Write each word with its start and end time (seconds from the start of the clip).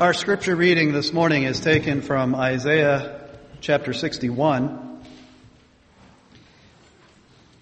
Our 0.00 0.14
scripture 0.14 0.56
reading 0.56 0.94
this 0.94 1.12
morning 1.12 1.42
is 1.42 1.60
taken 1.60 2.00
from 2.00 2.34
Isaiah 2.34 3.20
chapter 3.60 3.92
61. 3.92 5.04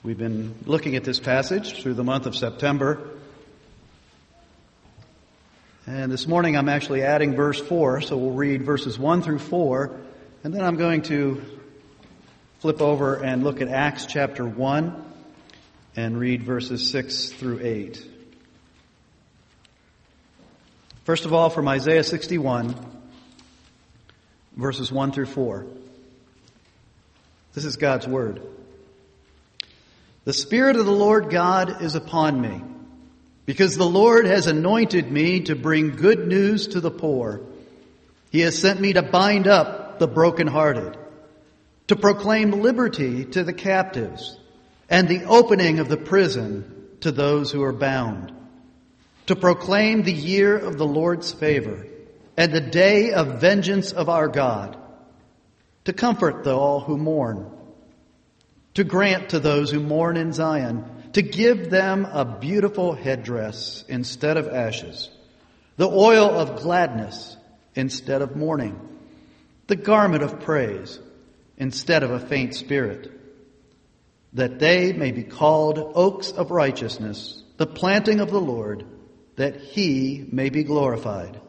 We've 0.04 0.16
been 0.16 0.54
looking 0.64 0.94
at 0.94 1.02
this 1.02 1.18
passage 1.18 1.82
through 1.82 1.94
the 1.94 2.04
month 2.04 2.26
of 2.26 2.36
September. 2.36 3.00
And 5.84 6.12
this 6.12 6.28
morning 6.28 6.56
I'm 6.56 6.68
actually 6.68 7.02
adding 7.02 7.34
verse 7.34 7.60
4, 7.60 8.02
so 8.02 8.16
we'll 8.16 8.30
read 8.30 8.62
verses 8.62 8.96
1 9.00 9.22
through 9.22 9.40
4, 9.40 10.00
and 10.44 10.54
then 10.54 10.62
I'm 10.62 10.76
going 10.76 11.02
to 11.02 11.42
flip 12.60 12.80
over 12.80 13.16
and 13.16 13.42
look 13.42 13.60
at 13.60 13.66
Acts 13.66 14.06
chapter 14.06 14.46
1 14.46 15.04
and 15.96 16.16
read 16.16 16.44
verses 16.44 16.88
6 16.88 17.30
through 17.30 17.58
8. 17.64 18.17
First 21.08 21.24
of 21.24 21.32
all, 21.32 21.48
from 21.48 21.66
Isaiah 21.68 22.04
61, 22.04 22.74
verses 24.54 24.92
1 24.92 25.12
through 25.12 25.24
4. 25.24 25.66
This 27.54 27.64
is 27.64 27.76
God's 27.76 28.06
Word. 28.06 28.42
The 30.26 30.34
Spirit 30.34 30.76
of 30.76 30.84
the 30.84 30.92
Lord 30.92 31.30
God 31.30 31.80
is 31.80 31.94
upon 31.94 32.38
me, 32.38 32.62
because 33.46 33.74
the 33.74 33.86
Lord 33.86 34.26
has 34.26 34.48
anointed 34.48 35.10
me 35.10 35.40
to 35.44 35.56
bring 35.56 35.96
good 35.96 36.28
news 36.28 36.66
to 36.66 36.80
the 36.82 36.90
poor. 36.90 37.40
He 38.30 38.40
has 38.40 38.58
sent 38.58 38.78
me 38.78 38.92
to 38.92 39.00
bind 39.00 39.46
up 39.46 39.98
the 39.98 40.08
brokenhearted, 40.08 40.94
to 41.86 41.96
proclaim 41.96 42.50
liberty 42.50 43.24
to 43.24 43.44
the 43.44 43.54
captives, 43.54 44.38
and 44.90 45.08
the 45.08 45.24
opening 45.24 45.78
of 45.78 45.88
the 45.88 45.96
prison 45.96 46.86
to 47.00 47.10
those 47.10 47.50
who 47.50 47.62
are 47.62 47.72
bound 47.72 48.34
to 49.28 49.36
proclaim 49.36 50.02
the 50.02 50.12
year 50.12 50.56
of 50.56 50.78
the 50.78 50.86
Lord's 50.86 51.32
favor 51.32 51.86
and 52.38 52.50
the 52.50 52.62
day 52.62 53.12
of 53.12 53.42
vengeance 53.42 53.92
of 53.92 54.08
our 54.08 54.26
God, 54.26 54.78
to 55.84 55.92
comfort 55.92 56.46
all 56.46 56.80
who 56.80 56.96
mourn, 56.96 57.50
to 58.72 58.84
grant 58.84 59.30
to 59.30 59.38
those 59.38 59.70
who 59.70 59.80
mourn 59.80 60.16
in 60.16 60.32
Zion, 60.32 61.10
to 61.12 61.20
give 61.20 61.68
them 61.68 62.06
a 62.06 62.24
beautiful 62.24 62.94
headdress 62.94 63.84
instead 63.86 64.38
of 64.38 64.48
ashes, 64.48 65.10
the 65.76 65.88
oil 65.88 66.30
of 66.30 66.62
gladness 66.62 67.36
instead 67.74 68.22
of 68.22 68.34
mourning, 68.34 68.80
the 69.66 69.76
garment 69.76 70.22
of 70.22 70.40
praise 70.40 70.98
instead 71.58 72.02
of 72.02 72.12
a 72.12 72.20
faint 72.20 72.54
spirit, 72.54 73.10
that 74.32 74.58
they 74.58 74.94
may 74.94 75.12
be 75.12 75.22
called 75.22 75.78
oaks 75.78 76.30
of 76.30 76.50
righteousness, 76.50 77.42
the 77.58 77.66
planting 77.66 78.20
of 78.20 78.30
the 78.30 78.40
Lord, 78.40 78.86
that 79.38 79.60
he 79.60 80.26
may 80.32 80.50
be 80.50 80.64
glorified. 80.64 81.40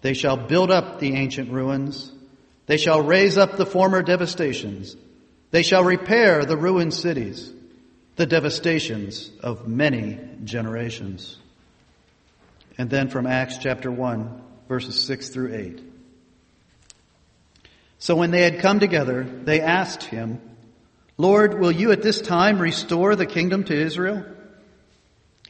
They 0.00 0.14
shall 0.14 0.38
build 0.38 0.70
up 0.70 0.98
the 0.98 1.14
ancient 1.14 1.50
ruins. 1.50 2.10
They 2.66 2.78
shall 2.78 3.02
raise 3.02 3.36
up 3.36 3.58
the 3.58 3.66
former 3.66 4.02
devastations. 4.02 4.96
They 5.50 5.62
shall 5.62 5.84
repair 5.84 6.46
the 6.46 6.56
ruined 6.56 6.94
cities, 6.94 7.52
the 8.16 8.24
devastations 8.24 9.30
of 9.42 9.68
many 9.68 10.18
generations. 10.42 11.36
And 12.78 12.88
then 12.88 13.10
from 13.10 13.26
Acts 13.26 13.58
chapter 13.58 13.90
1, 13.90 14.42
verses 14.66 15.04
6 15.04 15.28
through 15.28 15.54
8. 15.54 15.82
So 17.98 18.16
when 18.16 18.30
they 18.30 18.42
had 18.42 18.60
come 18.60 18.80
together, 18.80 19.22
they 19.22 19.60
asked 19.60 20.02
him, 20.02 20.40
Lord, 21.18 21.60
will 21.60 21.72
you 21.72 21.92
at 21.92 22.02
this 22.02 22.22
time 22.22 22.58
restore 22.58 23.16
the 23.16 23.26
kingdom 23.26 23.64
to 23.64 23.74
Israel? 23.74 24.24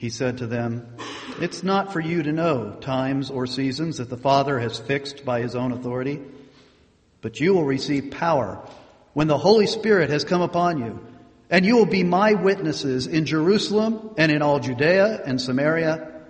He 0.05 0.11
said 0.11 0.37
to 0.37 0.47
them, 0.47 0.87
It's 1.41 1.63
not 1.63 1.95
for 1.95 1.99
you 1.99 2.25
to 2.25 2.31
know 2.31 2.73
times 2.73 3.31
or 3.31 3.47
seasons 3.47 3.97
that 3.97 4.11
the 4.11 4.19
Father 4.19 4.59
has 4.59 4.79
fixed 4.79 5.25
by 5.25 5.41
his 5.41 5.55
own 5.55 5.73
authority, 5.73 6.21
but 7.23 7.41
you 7.41 7.55
will 7.55 7.65
receive 7.65 8.11
power 8.11 8.61
when 9.15 9.29
the 9.29 9.39
Holy 9.39 9.67
Spirit 9.67 10.11
has 10.11 10.23
come 10.23 10.43
upon 10.43 10.77
you, 10.77 11.07
and 11.49 11.65
you 11.65 11.79
will 11.79 11.87
be 11.87 12.03
my 12.05 12.35
witnesses 12.35 13.07
in 13.07 13.25
Jerusalem 13.25 14.11
and 14.19 14.31
in 14.31 14.43
all 14.43 14.61
Judea 14.61 15.23
and 15.25 15.41
Samaria 15.41 16.21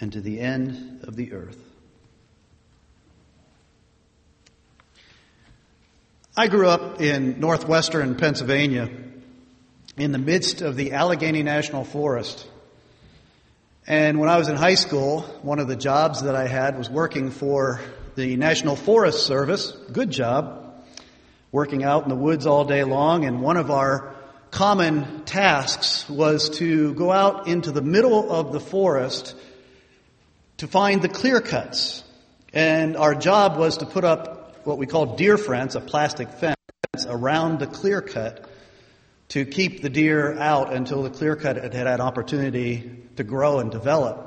and 0.00 0.12
to 0.12 0.20
the 0.20 0.38
end 0.38 1.00
of 1.02 1.16
the 1.16 1.32
earth. 1.32 1.60
I 6.36 6.46
grew 6.46 6.68
up 6.68 7.00
in 7.00 7.40
northwestern 7.40 8.14
Pennsylvania 8.14 8.88
in 9.96 10.12
the 10.12 10.18
midst 10.18 10.62
of 10.62 10.76
the 10.76 10.92
Allegheny 10.92 11.42
National 11.42 11.82
Forest. 11.82 12.46
And 13.88 14.20
when 14.20 14.28
I 14.28 14.36
was 14.36 14.50
in 14.50 14.56
high 14.56 14.74
school, 14.74 15.22
one 15.40 15.58
of 15.58 15.66
the 15.66 15.74
jobs 15.74 16.20
that 16.20 16.34
I 16.34 16.46
had 16.46 16.76
was 16.76 16.90
working 16.90 17.30
for 17.30 17.80
the 18.16 18.36
National 18.36 18.76
Forest 18.76 19.24
Service. 19.24 19.72
Good 19.90 20.10
job. 20.10 20.74
Working 21.52 21.84
out 21.84 22.02
in 22.02 22.10
the 22.10 22.14
woods 22.14 22.46
all 22.46 22.66
day 22.66 22.84
long. 22.84 23.24
And 23.24 23.40
one 23.40 23.56
of 23.56 23.70
our 23.70 24.14
common 24.50 25.24
tasks 25.24 26.06
was 26.06 26.50
to 26.58 26.92
go 26.92 27.10
out 27.10 27.48
into 27.48 27.72
the 27.72 27.80
middle 27.80 28.30
of 28.30 28.52
the 28.52 28.60
forest 28.60 29.34
to 30.58 30.66
find 30.66 31.00
the 31.00 31.08
clear 31.08 31.40
cuts. 31.40 32.04
And 32.52 32.94
our 32.94 33.14
job 33.14 33.56
was 33.56 33.78
to 33.78 33.86
put 33.86 34.04
up 34.04 34.66
what 34.66 34.76
we 34.76 34.84
call 34.84 35.16
deer 35.16 35.38
fence, 35.38 35.76
a 35.76 35.80
plastic 35.80 36.28
fence 36.32 36.56
around 37.06 37.58
the 37.58 37.66
clear 37.66 38.02
cut 38.02 38.47
to 39.28 39.44
keep 39.44 39.82
the 39.82 39.90
deer 39.90 40.38
out 40.38 40.72
until 40.72 41.02
the 41.02 41.10
clear 41.10 41.36
cut 41.36 41.56
had 41.56 41.74
had 41.74 42.00
opportunity 42.00 42.90
to 43.16 43.24
grow 43.24 43.58
and 43.58 43.70
develop. 43.70 44.24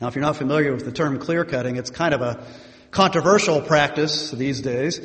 Now, 0.00 0.08
if 0.08 0.14
you're 0.14 0.22
not 0.22 0.36
familiar 0.36 0.72
with 0.72 0.84
the 0.84 0.92
term 0.92 1.18
clear 1.18 1.44
cutting, 1.44 1.76
it's 1.76 1.90
kind 1.90 2.14
of 2.14 2.22
a 2.22 2.44
controversial 2.90 3.60
practice 3.60 4.30
these 4.30 4.60
days. 4.60 5.00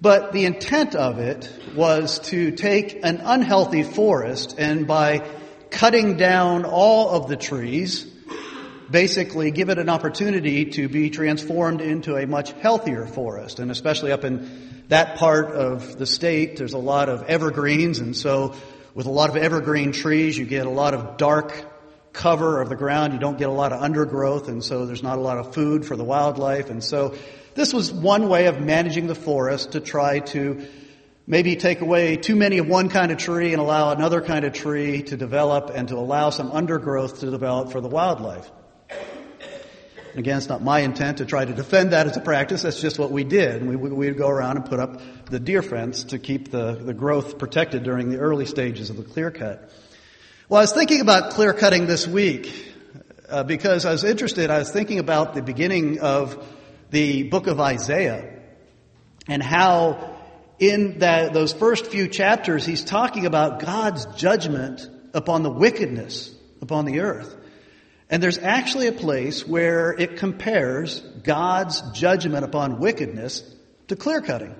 But 0.00 0.32
the 0.32 0.44
intent 0.44 0.94
of 0.94 1.18
it 1.18 1.50
was 1.74 2.18
to 2.30 2.50
take 2.52 3.04
an 3.04 3.20
unhealthy 3.22 3.82
forest 3.82 4.56
and 4.58 4.86
by 4.86 5.28
cutting 5.70 6.16
down 6.16 6.64
all 6.64 7.10
of 7.10 7.28
the 7.28 7.36
trees, 7.36 8.04
basically 8.90 9.50
give 9.50 9.68
it 9.68 9.78
an 9.78 9.88
opportunity 9.88 10.66
to 10.66 10.88
be 10.88 11.08
transformed 11.10 11.80
into 11.80 12.16
a 12.16 12.26
much 12.26 12.52
healthier 12.52 13.06
forest. 13.06 13.58
And 13.58 13.70
especially 13.70 14.12
up 14.12 14.24
in 14.24 14.81
that 14.92 15.16
part 15.16 15.46
of 15.52 15.96
the 15.96 16.04
state, 16.04 16.58
there's 16.58 16.74
a 16.74 16.78
lot 16.78 17.08
of 17.08 17.22
evergreens. 17.22 17.98
And 17.98 18.14
so 18.14 18.54
with 18.94 19.06
a 19.06 19.10
lot 19.10 19.30
of 19.30 19.36
evergreen 19.36 19.92
trees, 19.92 20.36
you 20.36 20.44
get 20.44 20.66
a 20.66 20.70
lot 20.70 20.92
of 20.92 21.16
dark 21.16 22.12
cover 22.12 22.60
of 22.60 22.68
the 22.68 22.76
ground. 22.76 23.14
You 23.14 23.18
don't 23.18 23.38
get 23.38 23.48
a 23.48 23.52
lot 23.52 23.72
of 23.72 23.80
undergrowth, 23.80 24.48
and 24.48 24.62
so 24.62 24.84
there's 24.84 25.02
not 25.02 25.16
a 25.16 25.22
lot 25.22 25.38
of 25.38 25.54
food 25.54 25.86
for 25.86 25.96
the 25.96 26.04
wildlife. 26.04 26.68
And 26.68 26.84
so 26.84 27.14
this 27.54 27.72
was 27.72 27.90
one 27.90 28.28
way 28.28 28.48
of 28.48 28.60
managing 28.60 29.06
the 29.06 29.14
forest 29.14 29.72
to 29.72 29.80
try 29.80 30.18
to 30.18 30.66
maybe 31.26 31.56
take 31.56 31.80
away 31.80 32.16
too 32.16 32.36
many 32.36 32.58
of 32.58 32.68
one 32.68 32.90
kind 32.90 33.10
of 33.10 33.16
tree 33.16 33.52
and 33.52 33.62
allow 33.62 33.92
another 33.92 34.20
kind 34.20 34.44
of 34.44 34.52
tree 34.52 35.02
to 35.04 35.16
develop 35.16 35.70
and 35.74 35.88
to 35.88 35.96
allow 35.96 36.28
some 36.28 36.52
undergrowth 36.52 37.20
to 37.20 37.30
develop 37.30 37.72
for 37.72 37.80
the 37.80 37.88
wildlife. 37.88 38.50
Again, 40.14 40.36
it's 40.36 40.48
not 40.48 40.62
my 40.62 40.80
intent 40.80 41.18
to 41.18 41.24
try 41.24 41.44
to 41.44 41.52
defend 41.54 41.92
that 41.92 42.06
as 42.06 42.16
a 42.16 42.20
practice. 42.20 42.62
That's 42.62 42.80
just 42.80 42.98
what 42.98 43.10
we 43.10 43.24
did. 43.24 43.66
We, 43.66 43.76
would 43.76 44.18
go 44.18 44.28
around 44.28 44.58
and 44.58 44.66
put 44.66 44.78
up 44.78 45.00
the 45.26 45.40
deer 45.40 45.62
fence 45.62 46.04
to 46.04 46.18
keep 46.18 46.50
the, 46.50 46.74
the 46.74 46.92
growth 46.92 47.38
protected 47.38 47.82
during 47.82 48.10
the 48.10 48.18
early 48.18 48.44
stages 48.44 48.90
of 48.90 48.98
the 48.98 49.04
clear 49.04 49.30
cut. 49.30 49.70
Well, 50.48 50.58
I 50.58 50.64
was 50.64 50.72
thinking 50.72 51.00
about 51.00 51.32
clear 51.32 51.54
cutting 51.54 51.86
this 51.86 52.06
week 52.06 52.52
uh, 53.30 53.42
because 53.44 53.86
I 53.86 53.92
was 53.92 54.04
interested. 54.04 54.50
I 54.50 54.58
was 54.58 54.70
thinking 54.70 54.98
about 54.98 55.34
the 55.34 55.40
beginning 55.40 56.00
of 56.00 56.46
the 56.90 57.22
book 57.22 57.46
of 57.46 57.58
Isaiah 57.58 58.38
and 59.28 59.42
how 59.42 60.14
in 60.58 60.98
that, 60.98 61.32
those 61.32 61.54
first 61.54 61.86
few 61.86 62.06
chapters 62.06 62.66
he's 62.66 62.84
talking 62.84 63.24
about 63.24 63.60
God's 63.60 64.04
judgment 64.16 64.86
upon 65.14 65.42
the 65.42 65.50
wickedness 65.50 66.34
upon 66.60 66.84
the 66.84 67.00
earth. 67.00 67.34
And 68.12 68.22
there's 68.22 68.36
actually 68.36 68.88
a 68.88 68.92
place 68.92 69.48
where 69.48 69.90
it 69.98 70.18
compares 70.18 71.00
God's 71.00 71.80
judgment 71.92 72.44
upon 72.44 72.78
wickedness 72.78 73.42
to 73.88 73.96
clear 73.96 74.20
cutting. 74.20 74.54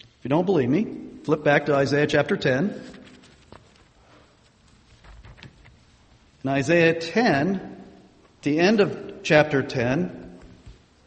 If 0.00 0.24
you 0.24 0.28
don't 0.28 0.44
believe 0.44 0.68
me, 0.68 0.86
flip 1.24 1.42
back 1.42 1.64
to 1.66 1.74
Isaiah 1.74 2.06
chapter 2.06 2.36
10. 2.36 2.78
In 6.44 6.50
Isaiah 6.50 7.00
10, 7.00 7.84
the 8.42 8.60
end 8.60 8.80
of 8.80 9.22
chapter 9.22 9.62
10, 9.62 10.38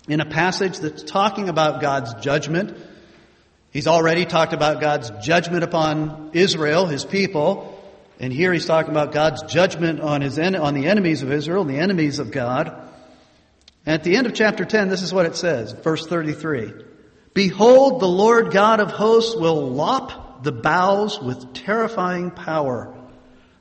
in 0.07 0.19
a 0.19 0.25
passage 0.25 0.79
that's 0.79 1.03
talking 1.03 1.47
about 1.47 1.79
God's 1.79 2.15
judgment, 2.15 2.75
he's 3.69 3.85
already 3.85 4.25
talked 4.25 4.53
about 4.53 4.81
God's 4.81 5.11
judgment 5.23 5.63
upon 5.63 6.31
Israel, 6.33 6.87
his 6.87 7.05
people, 7.05 7.70
and 8.21 8.31
here 8.31 8.53
he's 8.53 8.67
talking 8.67 8.91
about 8.91 9.13
God's 9.13 9.41
judgment 9.51 9.99
on 9.99 10.21
his 10.21 10.37
en- 10.37 10.55
on 10.55 10.75
the 10.75 10.85
enemies 10.85 11.23
of 11.23 11.31
Israel, 11.31 11.63
the 11.63 11.79
enemies 11.79 12.19
of 12.19 12.29
God. 12.29 12.67
And 13.83 13.95
at 13.95 14.03
the 14.03 14.15
end 14.15 14.27
of 14.27 14.35
chapter 14.35 14.63
10, 14.63 14.89
this 14.89 15.01
is 15.01 15.11
what 15.11 15.25
it 15.25 15.35
says, 15.35 15.71
verse 15.71 16.05
33. 16.05 16.71
Behold, 17.33 17.99
the 17.99 18.07
Lord 18.07 18.51
God 18.51 18.79
of 18.79 18.91
hosts 18.91 19.35
will 19.35 19.71
lop 19.71 20.43
the 20.43 20.51
boughs 20.51 21.19
with 21.19 21.55
terrifying 21.55 22.29
power. 22.29 22.95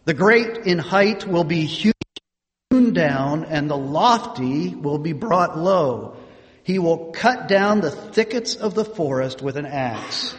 The 0.05 0.13
great 0.13 0.67
in 0.67 0.79
height 0.79 1.27
will 1.27 1.45
be 1.45 1.65
hewn 1.65 2.93
down, 2.93 3.47
and 3.47 3.71
the 3.71 3.79
lofty 3.79 4.75
will 4.75 4.99
be 4.99 5.15
brought 5.15 5.57
low. 5.57 6.19
He 6.65 6.79
will 6.79 7.13
cut 7.13 7.49
down 7.49 7.81
the 7.81 7.91
thickets 7.91 8.57
of 8.57 8.75
the 8.75 8.85
forest 8.85 9.41
with 9.41 9.57
an 9.57 9.65
axe, 9.65 10.37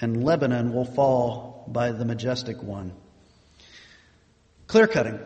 and 0.00 0.24
Lebanon 0.24 0.72
will 0.72 0.86
fall 0.86 1.66
by 1.68 1.92
the 1.92 2.06
majestic 2.06 2.62
one. 2.62 2.94
Clear 4.70 4.86
cutting 4.86 5.18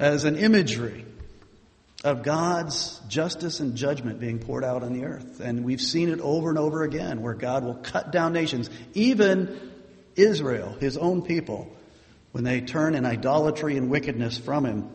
as 0.00 0.24
an 0.24 0.36
imagery 0.36 1.04
of 2.02 2.24
God's 2.24 3.00
justice 3.06 3.60
and 3.60 3.76
judgment 3.76 4.18
being 4.18 4.40
poured 4.40 4.64
out 4.64 4.82
on 4.82 4.92
the 4.92 5.04
earth. 5.04 5.38
And 5.38 5.62
we've 5.62 5.80
seen 5.80 6.08
it 6.08 6.18
over 6.18 6.48
and 6.48 6.58
over 6.58 6.82
again 6.82 7.22
where 7.22 7.34
God 7.34 7.62
will 7.62 7.76
cut 7.76 8.10
down 8.10 8.32
nations, 8.32 8.68
even 8.94 9.70
Israel, 10.16 10.74
his 10.80 10.96
own 10.96 11.22
people, 11.22 11.70
when 12.32 12.42
they 12.42 12.60
turn 12.60 12.96
in 12.96 13.06
idolatry 13.06 13.76
and 13.76 13.88
wickedness 13.88 14.38
from 14.38 14.66
him. 14.66 14.90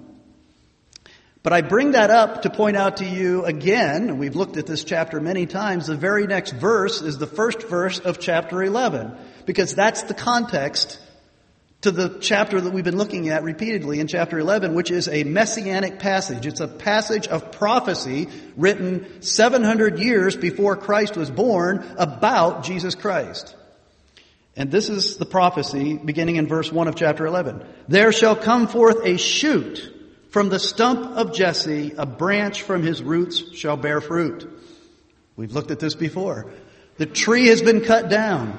But 1.42 1.54
I 1.54 1.62
bring 1.62 1.92
that 1.92 2.10
up 2.10 2.42
to 2.42 2.50
point 2.50 2.76
out 2.76 2.98
to 2.98 3.06
you 3.06 3.46
again, 3.46 4.10
and 4.10 4.20
we've 4.20 4.36
looked 4.36 4.58
at 4.58 4.66
this 4.66 4.84
chapter 4.84 5.22
many 5.22 5.46
times, 5.46 5.88
the 5.88 5.96
very 5.96 6.28
next 6.28 6.52
verse 6.52 7.02
is 7.02 7.18
the 7.18 7.28
first 7.28 7.64
verse 7.64 8.00
of 8.00 8.20
chapter 8.20 8.62
11, 8.62 9.16
because 9.46 9.74
that's 9.74 10.04
the 10.04 10.14
context 10.14 11.00
to 11.82 11.92
the 11.92 12.18
chapter 12.20 12.60
that 12.60 12.74
we've 12.74 12.84
been 12.84 12.98
looking 12.98 13.30
at 13.30 13.44
repeatedly 13.44 14.00
in 14.00 14.08
chapter 14.08 14.40
11, 14.40 14.74
which 14.74 14.90
is 14.90 15.08
a 15.08 15.24
messianic 15.24 16.00
passage. 16.00 16.46
It's 16.46 16.60
a 16.60 16.68
passage 16.68 17.28
of 17.28 17.52
prophecy 17.52 18.28
written 18.56 19.22
700 19.22 20.00
years 20.00 20.36
before 20.36 20.76
Christ 20.76 21.16
was 21.16 21.30
born 21.30 21.86
about 21.98 22.64
Jesus 22.64 22.96
Christ. 22.96 23.56
And 24.56 24.72
this 24.72 24.90
is 24.90 25.18
the 25.18 25.26
prophecy 25.26 25.96
beginning 25.98 26.38
in 26.38 26.48
verse 26.48 26.72
1 26.72 26.88
of 26.88 26.96
chapter 26.96 27.28
11. 27.28 27.64
There 27.88 28.12
shall 28.12 28.36
come 28.36 28.68
forth 28.68 29.06
a 29.06 29.18
shoot 29.18 29.94
from 30.30 30.50
the 30.50 30.60
stump 30.60 31.16
of 31.16 31.34
Jesse, 31.34 31.94
a 31.96 32.08
branch 32.08 32.64
from 32.64 32.82
his 32.82 33.04
roots 33.04 33.56
shall 33.56 33.78
bear 33.78 34.02
fruit. 34.02 34.48
We've 35.36 35.52
looked 35.52 35.72
at 35.72 35.80
this 35.80 35.94
before. 35.94 36.52
The 36.98 37.06
tree 37.06 37.48
has 37.48 37.62
been 37.62 37.82
cut 37.82 38.10
down. 38.10 38.58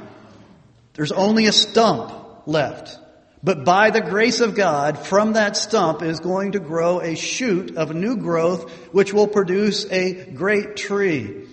There's 0.95 1.13
only 1.13 1.47
a 1.47 1.53
stump 1.53 2.47
left. 2.47 2.99
But 3.43 3.65
by 3.65 3.91
the 3.91 4.01
grace 4.01 4.41
of 4.41 4.57
God, 4.57 4.99
from 4.99 5.35
that 5.35 5.57
stump 5.57 6.03
is 6.03 6.19
going 6.19 6.53
to 6.53 6.61
grow 6.61 7.01
a 7.01 7.15
shoot 7.15 7.77
of 7.77 7.95
new 7.95 8.17
growth, 8.17 8.71
which 8.93 9.13
will 9.13 9.29
produce 9.29 9.85
a 9.91 10.25
great 10.33 10.77
tree. 10.77 11.47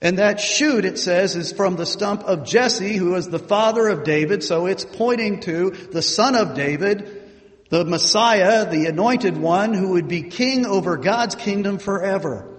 And 0.00 0.18
that 0.18 0.40
shoot, 0.40 0.84
it 0.84 0.98
says, 0.98 1.36
is 1.36 1.52
from 1.52 1.76
the 1.76 1.86
stump 1.86 2.22
of 2.24 2.44
Jesse, 2.44 2.96
who 2.96 3.14
is 3.14 3.28
the 3.28 3.38
father 3.38 3.88
of 3.88 4.04
David, 4.04 4.42
so 4.42 4.66
it's 4.66 4.84
pointing 4.84 5.40
to 5.40 5.70
the 5.70 6.02
son 6.02 6.34
of 6.34 6.54
David, 6.54 7.22
the 7.70 7.84
Messiah, 7.84 8.68
the 8.68 8.86
anointed 8.86 9.36
one, 9.36 9.74
who 9.74 9.90
would 9.90 10.08
be 10.08 10.22
king 10.22 10.66
over 10.66 10.96
God's 10.96 11.34
kingdom 11.34 11.78
forever. 11.78 12.50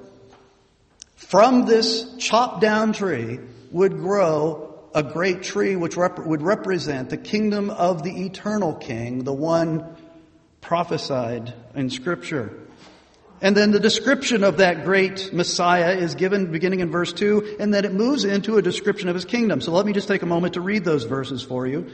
From 1.15 1.65
this 1.65 2.15
chopped 2.17 2.61
down 2.61 2.93
tree 2.93 3.39
would 3.71 3.97
grow 3.97 4.74
a 4.95 5.03
great 5.03 5.43
tree 5.43 5.75
which 5.75 5.97
rep- 5.97 6.25
would 6.25 6.41
represent 6.41 7.09
the 7.09 7.17
kingdom 7.17 7.69
of 7.69 8.01
the 8.01 8.25
eternal 8.25 8.73
king, 8.73 9.25
the 9.25 9.33
one 9.33 9.85
prophesied 10.61 11.53
in 11.75 11.89
scripture. 11.89 12.57
And 13.41 13.55
then 13.55 13.71
the 13.71 13.79
description 13.79 14.45
of 14.45 14.57
that 14.57 14.85
great 14.85 15.33
Messiah 15.33 15.97
is 15.97 16.15
given 16.15 16.49
beginning 16.49 16.79
in 16.79 16.89
verse 16.89 17.11
2, 17.11 17.57
and 17.59 17.73
then 17.73 17.83
it 17.83 17.93
moves 17.93 18.23
into 18.23 18.57
a 18.57 18.61
description 18.61 19.09
of 19.09 19.15
his 19.15 19.25
kingdom. 19.25 19.59
So 19.59 19.73
let 19.73 19.85
me 19.85 19.91
just 19.91 20.07
take 20.07 20.21
a 20.21 20.25
moment 20.25 20.53
to 20.53 20.61
read 20.61 20.85
those 20.85 21.03
verses 21.03 21.43
for 21.43 21.67
you. 21.67 21.91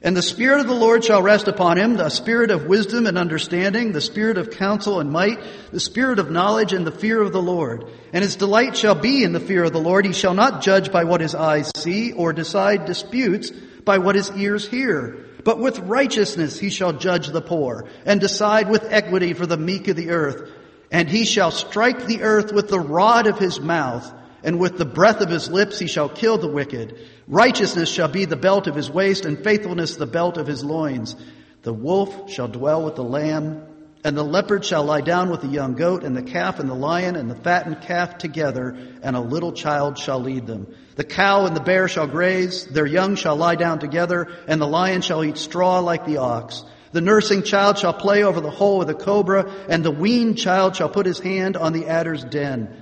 And 0.00 0.16
the 0.16 0.22
Spirit 0.22 0.60
of 0.60 0.68
the 0.68 0.74
Lord 0.74 1.04
shall 1.04 1.22
rest 1.22 1.48
upon 1.48 1.76
him, 1.76 1.96
the 1.96 2.08
Spirit 2.08 2.52
of 2.52 2.66
wisdom 2.66 3.06
and 3.06 3.18
understanding, 3.18 3.90
the 3.90 4.00
Spirit 4.00 4.38
of 4.38 4.50
counsel 4.50 5.00
and 5.00 5.10
might, 5.10 5.40
the 5.72 5.80
Spirit 5.80 6.20
of 6.20 6.30
knowledge 6.30 6.72
and 6.72 6.86
the 6.86 6.92
fear 6.92 7.20
of 7.20 7.32
the 7.32 7.42
Lord. 7.42 7.90
And 8.12 8.22
his 8.22 8.36
delight 8.36 8.76
shall 8.76 8.94
be 8.94 9.24
in 9.24 9.32
the 9.32 9.40
fear 9.40 9.64
of 9.64 9.72
the 9.72 9.80
Lord. 9.80 10.06
He 10.06 10.12
shall 10.12 10.34
not 10.34 10.62
judge 10.62 10.92
by 10.92 11.02
what 11.02 11.20
his 11.20 11.34
eyes 11.34 11.72
see, 11.74 12.12
or 12.12 12.32
decide 12.32 12.84
disputes 12.84 13.50
by 13.50 13.98
what 13.98 14.14
his 14.14 14.30
ears 14.36 14.68
hear. 14.68 15.24
But 15.42 15.58
with 15.58 15.80
righteousness 15.80 16.60
he 16.60 16.70
shall 16.70 16.92
judge 16.92 17.28
the 17.28 17.42
poor, 17.42 17.86
and 18.06 18.20
decide 18.20 18.70
with 18.70 18.84
equity 18.92 19.32
for 19.32 19.46
the 19.46 19.56
meek 19.56 19.88
of 19.88 19.96
the 19.96 20.10
earth. 20.10 20.48
And 20.92 21.08
he 21.08 21.24
shall 21.24 21.50
strike 21.50 22.06
the 22.06 22.22
earth 22.22 22.52
with 22.52 22.68
the 22.68 22.80
rod 22.80 23.26
of 23.26 23.38
his 23.38 23.58
mouth, 23.58 24.12
and 24.42 24.58
with 24.58 24.78
the 24.78 24.84
breath 24.84 25.20
of 25.20 25.30
his 25.30 25.50
lips 25.50 25.78
he 25.78 25.86
shall 25.86 26.08
kill 26.08 26.38
the 26.38 26.48
wicked. 26.48 26.98
Righteousness 27.26 27.90
shall 27.90 28.08
be 28.08 28.24
the 28.24 28.36
belt 28.36 28.66
of 28.66 28.74
his 28.74 28.90
waist, 28.90 29.24
and 29.24 29.42
faithfulness 29.42 29.96
the 29.96 30.06
belt 30.06 30.36
of 30.36 30.46
his 30.46 30.64
loins. 30.64 31.16
The 31.62 31.72
wolf 31.72 32.30
shall 32.30 32.48
dwell 32.48 32.84
with 32.84 32.94
the 32.94 33.04
lamb, 33.04 33.64
and 34.04 34.16
the 34.16 34.22
leopard 34.22 34.64
shall 34.64 34.84
lie 34.84 35.00
down 35.00 35.28
with 35.28 35.40
the 35.40 35.48
young 35.48 35.74
goat, 35.74 36.04
and 36.04 36.16
the 36.16 36.22
calf 36.22 36.60
and 36.60 36.70
the 36.70 36.74
lion 36.74 37.16
and 37.16 37.30
the 37.30 37.34
fattened 37.34 37.82
calf 37.82 38.18
together, 38.18 38.76
and 39.02 39.16
a 39.16 39.20
little 39.20 39.52
child 39.52 39.98
shall 39.98 40.20
lead 40.20 40.46
them. 40.46 40.72
The 40.94 41.04
cow 41.04 41.46
and 41.46 41.56
the 41.56 41.60
bear 41.60 41.88
shall 41.88 42.06
graze, 42.06 42.64
their 42.66 42.86
young 42.86 43.16
shall 43.16 43.36
lie 43.36 43.56
down 43.56 43.80
together, 43.80 44.28
and 44.46 44.60
the 44.60 44.66
lion 44.66 45.02
shall 45.02 45.24
eat 45.24 45.36
straw 45.36 45.80
like 45.80 46.06
the 46.06 46.18
ox. 46.18 46.64
The 46.92 47.00
nursing 47.00 47.42
child 47.42 47.78
shall 47.78 47.92
play 47.92 48.22
over 48.22 48.40
the 48.40 48.50
hole 48.50 48.80
of 48.80 48.88
the 48.88 48.94
cobra, 48.94 49.50
and 49.68 49.84
the 49.84 49.90
weaned 49.90 50.38
child 50.38 50.76
shall 50.76 50.88
put 50.88 51.04
his 51.04 51.18
hand 51.18 51.56
on 51.56 51.72
the 51.72 51.86
adder's 51.86 52.24
den. 52.24 52.77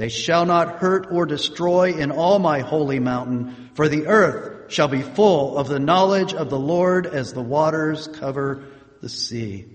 They 0.00 0.08
shall 0.08 0.46
not 0.46 0.78
hurt 0.78 1.08
or 1.12 1.26
destroy 1.26 1.92
in 1.92 2.10
all 2.10 2.38
my 2.38 2.60
holy 2.60 2.98
mountain, 2.98 3.68
for 3.74 3.86
the 3.86 4.06
earth 4.06 4.72
shall 4.72 4.88
be 4.88 5.02
full 5.02 5.58
of 5.58 5.68
the 5.68 5.78
knowledge 5.78 6.32
of 6.32 6.48
the 6.48 6.58
Lord 6.58 7.04
as 7.04 7.34
the 7.34 7.42
waters 7.42 8.08
cover 8.08 8.64
the 9.02 9.10
sea. 9.10 9.66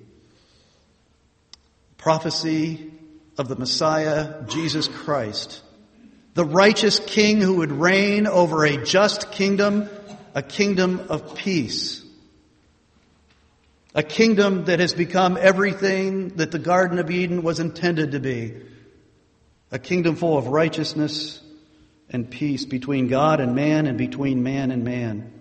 Prophecy 1.97 2.91
of 3.37 3.47
the 3.49 3.55
Messiah, 3.55 4.41
Jesus 4.47 4.87
Christ, 4.87 5.61
the 6.33 6.43
righteous 6.43 6.99
king 6.99 7.39
who 7.39 7.57
would 7.57 7.71
reign 7.71 8.25
over 8.25 8.65
a 8.65 8.83
just 8.83 9.31
kingdom, 9.31 9.87
a 10.33 10.41
kingdom 10.41 11.05
of 11.09 11.35
peace. 11.35 12.03
A 13.93 14.01
kingdom 14.01 14.65
that 14.65 14.79
has 14.79 14.95
become 14.95 15.37
everything 15.39 16.29
that 16.37 16.49
the 16.49 16.57
Garden 16.57 16.97
of 16.97 17.11
Eden 17.11 17.43
was 17.43 17.59
intended 17.59 18.13
to 18.13 18.19
be 18.19 18.55
a 19.71 19.79
kingdom 19.79 20.15
full 20.15 20.37
of 20.37 20.47
righteousness 20.47 21.41
and 22.09 22.29
peace 22.29 22.65
between 22.65 23.07
God 23.07 23.39
and 23.39 23.55
man 23.55 23.87
and 23.87 23.97
between 23.97 24.43
man 24.43 24.71
and 24.71 24.83
man. 24.83 25.31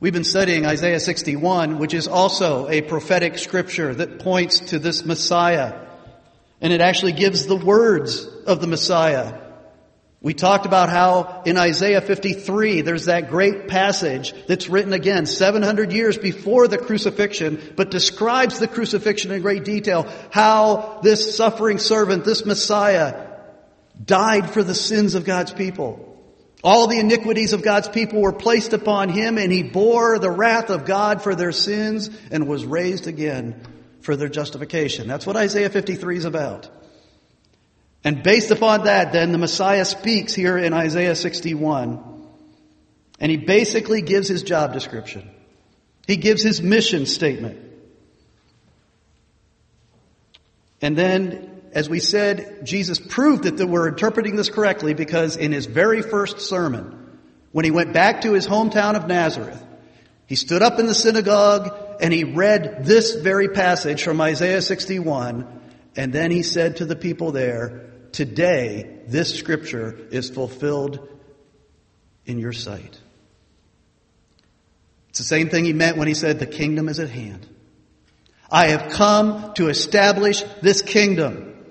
We've 0.00 0.12
been 0.12 0.22
studying 0.22 0.64
Isaiah 0.64 1.00
61, 1.00 1.78
which 1.78 1.92
is 1.92 2.06
also 2.06 2.68
a 2.68 2.82
prophetic 2.82 3.36
scripture 3.36 3.92
that 3.92 4.20
points 4.20 4.60
to 4.60 4.78
this 4.78 5.04
Messiah. 5.04 5.86
And 6.60 6.72
it 6.72 6.80
actually 6.80 7.12
gives 7.12 7.46
the 7.46 7.56
words 7.56 8.24
of 8.46 8.60
the 8.60 8.68
Messiah. 8.68 9.40
We 10.20 10.34
talked 10.34 10.66
about 10.66 10.88
how 10.88 11.42
in 11.46 11.56
Isaiah 11.56 12.00
53 12.00 12.80
there's 12.80 13.04
that 13.04 13.30
great 13.30 13.68
passage 13.68 14.34
that's 14.48 14.68
written 14.68 14.92
again 14.92 15.26
700 15.26 15.92
years 15.92 16.18
before 16.18 16.66
the 16.66 16.78
crucifixion, 16.78 17.74
but 17.76 17.92
describes 17.92 18.58
the 18.58 18.66
crucifixion 18.66 19.30
in 19.30 19.42
great 19.42 19.64
detail. 19.64 20.12
How 20.32 20.98
this 21.04 21.36
suffering 21.36 21.78
servant, 21.78 22.24
this 22.24 22.44
Messiah, 22.44 23.28
died 24.04 24.50
for 24.50 24.64
the 24.64 24.74
sins 24.74 25.14
of 25.14 25.24
God's 25.24 25.52
people. 25.52 26.04
All 26.64 26.88
the 26.88 26.98
iniquities 26.98 27.52
of 27.52 27.62
God's 27.62 27.88
people 27.88 28.20
were 28.20 28.32
placed 28.32 28.72
upon 28.72 29.10
him 29.10 29.38
and 29.38 29.52
he 29.52 29.62
bore 29.62 30.18
the 30.18 30.32
wrath 30.32 30.70
of 30.70 30.84
God 30.84 31.22
for 31.22 31.36
their 31.36 31.52
sins 31.52 32.10
and 32.32 32.48
was 32.48 32.64
raised 32.64 33.06
again 33.06 33.62
for 34.00 34.16
their 34.16 34.28
justification. 34.28 35.06
That's 35.06 35.26
what 35.26 35.36
Isaiah 35.36 35.70
53 35.70 36.16
is 36.16 36.24
about. 36.24 36.68
And 38.04 38.22
based 38.22 38.50
upon 38.50 38.84
that, 38.84 39.12
then 39.12 39.32
the 39.32 39.38
Messiah 39.38 39.84
speaks 39.84 40.34
here 40.34 40.56
in 40.56 40.72
Isaiah 40.72 41.16
61. 41.16 42.02
And 43.20 43.30
he 43.30 43.36
basically 43.36 44.02
gives 44.02 44.28
his 44.28 44.42
job 44.42 44.72
description. 44.72 45.28
He 46.06 46.16
gives 46.16 46.42
his 46.42 46.62
mission 46.62 47.06
statement. 47.06 47.58
And 50.80 50.96
then, 50.96 51.62
as 51.72 51.90
we 51.90 51.98
said, 51.98 52.64
Jesus 52.64 53.00
proved 53.00 53.44
that 53.44 53.66
we're 53.66 53.88
interpreting 53.88 54.36
this 54.36 54.48
correctly 54.48 54.94
because 54.94 55.36
in 55.36 55.50
his 55.50 55.66
very 55.66 56.02
first 56.02 56.40
sermon, 56.40 57.18
when 57.50 57.64
he 57.64 57.72
went 57.72 57.92
back 57.92 58.20
to 58.22 58.32
his 58.32 58.46
hometown 58.46 58.94
of 58.94 59.08
Nazareth, 59.08 59.62
he 60.26 60.36
stood 60.36 60.62
up 60.62 60.78
in 60.78 60.86
the 60.86 60.94
synagogue 60.94 61.76
and 62.00 62.12
he 62.12 62.22
read 62.22 62.84
this 62.84 63.16
very 63.16 63.48
passage 63.48 64.04
from 64.04 64.20
Isaiah 64.20 64.62
61. 64.62 65.46
And 65.96 66.12
then 66.12 66.30
he 66.30 66.44
said 66.44 66.76
to 66.76 66.84
the 66.84 66.94
people 66.94 67.32
there, 67.32 67.87
today 68.18 68.98
this 69.06 69.32
scripture 69.38 69.96
is 70.10 70.28
fulfilled 70.28 71.08
in 72.26 72.40
your 72.40 72.52
sight. 72.52 72.98
It's 75.10 75.20
the 75.20 75.24
same 75.24 75.50
thing 75.50 75.64
he 75.64 75.72
meant 75.72 75.96
when 75.96 76.08
he 76.08 76.14
said, 76.14 76.40
The 76.40 76.46
kingdom 76.46 76.88
is 76.88 76.98
at 76.98 77.10
hand. 77.10 77.46
I 78.50 78.70
have 78.70 78.90
come 78.90 79.54
to 79.54 79.68
establish 79.68 80.42
this 80.60 80.82
kingdom. 80.82 81.64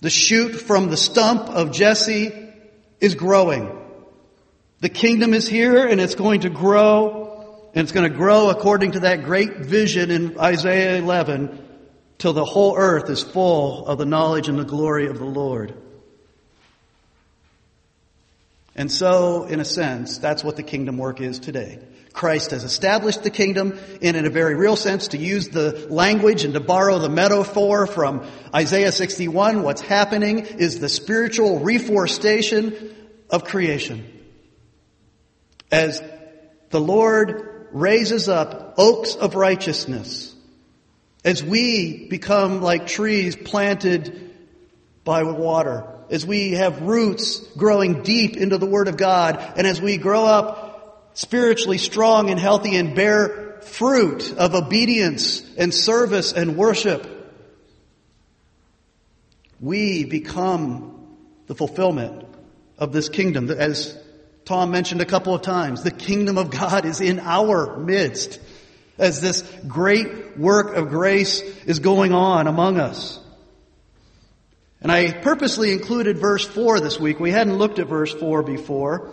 The 0.00 0.10
shoot 0.10 0.50
from 0.50 0.90
the 0.90 0.98
stump 0.98 1.48
of 1.48 1.72
Jesse 1.72 2.30
is 3.00 3.14
growing. 3.14 3.74
The 4.80 4.90
kingdom 4.90 5.32
is 5.32 5.48
here 5.48 5.86
and 5.86 5.98
it's 5.98 6.14
going 6.14 6.42
to 6.42 6.50
grow. 6.50 7.70
and 7.74 7.82
it's 7.84 7.92
going 7.92 8.10
to 8.10 8.14
grow 8.14 8.50
according 8.50 8.92
to 8.92 9.00
that 9.00 9.24
great 9.24 9.60
vision 9.60 10.10
in 10.10 10.38
Isaiah 10.38 10.98
11 10.98 11.69
till 12.20 12.34
the 12.34 12.44
whole 12.44 12.76
earth 12.76 13.08
is 13.08 13.22
full 13.22 13.86
of 13.86 13.98
the 13.98 14.04
knowledge 14.04 14.48
and 14.48 14.58
the 14.58 14.64
glory 14.64 15.06
of 15.06 15.18
the 15.18 15.24
Lord. 15.24 15.74
And 18.76 18.92
so, 18.92 19.44
in 19.44 19.58
a 19.58 19.64
sense, 19.64 20.18
that's 20.18 20.44
what 20.44 20.56
the 20.56 20.62
kingdom 20.62 20.98
work 20.98 21.20
is 21.22 21.38
today. 21.38 21.78
Christ 22.12 22.50
has 22.50 22.62
established 22.62 23.22
the 23.22 23.30
kingdom 23.30 23.78
and 24.02 24.16
in 24.16 24.26
a 24.26 24.30
very 24.30 24.54
real 24.54 24.76
sense 24.76 25.08
to 25.08 25.18
use 25.18 25.48
the 25.48 25.86
language 25.88 26.44
and 26.44 26.52
to 26.54 26.60
borrow 26.60 26.98
the 26.98 27.08
metaphor 27.08 27.86
from 27.86 28.26
Isaiah 28.54 28.92
61. 28.92 29.62
What's 29.62 29.80
happening 29.80 30.40
is 30.40 30.78
the 30.78 30.88
spiritual 30.88 31.60
reforestation 31.60 32.94
of 33.30 33.44
creation. 33.44 34.06
As 35.72 36.02
the 36.68 36.80
Lord 36.80 37.68
raises 37.72 38.28
up 38.28 38.74
oaks 38.76 39.14
of 39.14 39.36
righteousness, 39.36 40.34
as 41.24 41.42
we 41.42 42.08
become 42.08 42.62
like 42.62 42.86
trees 42.86 43.36
planted 43.36 44.34
by 45.04 45.22
water, 45.22 45.86
as 46.10 46.26
we 46.26 46.52
have 46.52 46.82
roots 46.82 47.40
growing 47.56 48.02
deep 48.02 48.36
into 48.36 48.58
the 48.58 48.66
Word 48.66 48.88
of 48.88 48.96
God, 48.96 49.52
and 49.56 49.66
as 49.66 49.80
we 49.80 49.96
grow 49.96 50.24
up 50.24 51.10
spiritually 51.14 51.78
strong 51.78 52.30
and 52.30 52.38
healthy 52.38 52.76
and 52.76 52.94
bear 52.94 53.60
fruit 53.62 54.32
of 54.32 54.54
obedience 54.54 55.42
and 55.56 55.72
service 55.72 56.32
and 56.32 56.56
worship, 56.56 57.06
we 59.60 60.04
become 60.04 61.16
the 61.46 61.54
fulfillment 61.54 62.24
of 62.78 62.92
this 62.92 63.08
kingdom. 63.08 63.50
As 63.50 63.98
Tom 64.46 64.70
mentioned 64.70 65.02
a 65.02 65.06
couple 65.06 65.34
of 65.34 65.42
times, 65.42 65.82
the 65.82 65.90
kingdom 65.90 66.38
of 66.38 66.50
God 66.50 66.86
is 66.86 67.00
in 67.00 67.20
our 67.20 67.76
midst 67.76 68.40
as 69.00 69.20
this 69.20 69.42
great 69.66 70.38
work 70.38 70.76
of 70.76 70.90
grace 70.90 71.40
is 71.64 71.78
going 71.78 72.12
on 72.12 72.46
among 72.46 72.78
us. 72.78 73.18
And 74.82 74.90
I 74.90 75.12
purposely 75.12 75.72
included 75.72 76.18
verse 76.18 76.46
4 76.46 76.80
this 76.80 76.98
week. 76.98 77.20
We 77.20 77.30
hadn't 77.30 77.58
looked 77.58 77.78
at 77.78 77.86
verse 77.86 78.12
4 78.14 78.42
before. 78.42 79.12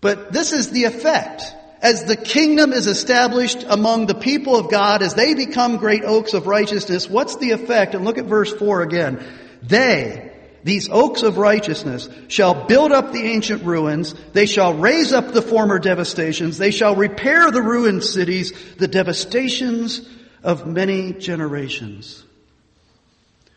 But 0.00 0.32
this 0.32 0.52
is 0.52 0.70
the 0.70 0.84
effect. 0.84 1.54
As 1.80 2.04
the 2.04 2.16
kingdom 2.16 2.72
is 2.72 2.86
established 2.86 3.64
among 3.68 4.06
the 4.06 4.14
people 4.14 4.56
of 4.56 4.70
God, 4.70 5.02
as 5.02 5.14
they 5.14 5.34
become 5.34 5.76
great 5.76 6.04
oaks 6.04 6.34
of 6.34 6.46
righteousness, 6.46 7.08
what's 7.08 7.36
the 7.36 7.52
effect? 7.52 7.94
And 7.94 8.04
look 8.04 8.18
at 8.18 8.26
verse 8.26 8.52
4 8.52 8.82
again. 8.82 9.24
They, 9.62 10.32
these 10.66 10.88
oaks 10.90 11.22
of 11.22 11.38
righteousness, 11.38 12.08
shall 12.26 12.66
build 12.66 12.90
up 12.90 13.12
the 13.12 13.22
ancient 13.22 13.62
ruins. 13.62 14.14
They 14.32 14.46
shall 14.46 14.74
raise 14.74 15.12
up 15.12 15.32
the 15.32 15.40
former 15.40 15.78
devastations. 15.78 16.58
They 16.58 16.72
shall 16.72 16.96
repair 16.96 17.52
the 17.52 17.62
ruined 17.62 18.02
cities, 18.02 18.52
the 18.74 18.88
devastations 18.88 20.06
of 20.42 20.66
many 20.66 21.12
generations. 21.12 22.24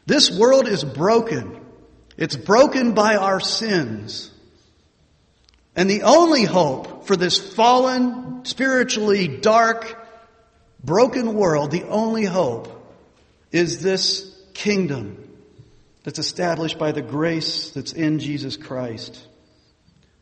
This 0.05 0.29
world 0.29 0.67
is 0.67 0.83
broken. 0.83 1.59
It's 2.15 2.35
broken 2.35 2.93
by 2.93 3.15
our 3.15 3.39
sins. 3.39 4.29
And 5.75 5.89
the 5.89 6.03
only 6.03 6.43
hope 6.43 7.07
for 7.07 7.15
this 7.15 7.39
fallen, 7.39 8.45
spiritually 8.45 9.27
dark, 9.27 9.97
broken 10.83 11.33
world, 11.33 11.71
the 11.71 11.85
only 11.85 12.25
hope 12.25 12.67
is 13.51 13.81
this 13.81 14.31
kingdom 14.53 15.28
that's 16.03 16.19
established 16.19 16.77
by 16.77 16.91
the 16.91 17.01
grace 17.01 17.71
that's 17.71 17.93
in 17.93 18.19
Jesus 18.19 18.57
Christ. 18.57 19.25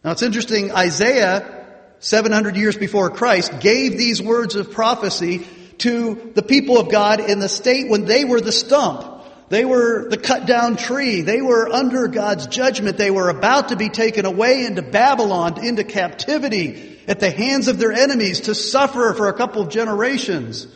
Now 0.03 0.12
it's 0.12 0.24
interesting, 0.24 0.72
Isaiah, 0.72 1.65
700 2.00 2.55
years 2.55 2.77
before 2.77 3.10
Christ, 3.10 3.60
gave 3.60 3.98
these 3.98 4.22
words 4.22 4.55
of 4.55 4.72
prophecy 4.72 5.46
to 5.79 6.31
the 6.34 6.41
people 6.41 6.79
of 6.79 6.89
God 6.89 7.19
in 7.19 7.39
the 7.39 7.50
state 7.50 7.89
when 7.89 8.05
they 8.05 8.25
were 8.25 8.41
the 8.41 8.51
stump. 8.51 9.15
They 9.50 9.63
were 9.63 10.10
the 10.10 10.17
cut 10.17 10.46
down 10.46 10.75
tree. 10.75 11.22
They 11.22 11.41
were 11.41 11.69
under 11.69 12.07
God's 12.07 12.48
judgment. 12.48 12.98
They 12.98 13.12
were 13.12 13.29
about 13.29 13.69
to 13.69 13.77
be 13.77 13.89
taken 13.89 14.25
away 14.25 14.65
into 14.65 14.81
Babylon, 14.81 15.65
into 15.65 15.84
captivity 15.84 17.00
at 17.07 17.22
the 17.22 17.31
hands 17.31 17.69
of 17.69 17.79
their 17.79 17.93
enemies 17.93 18.41
to 18.41 18.55
suffer 18.55 19.13
for 19.13 19.29
a 19.29 19.34
couple 19.34 19.62
of 19.62 19.69
generations. 19.69 20.67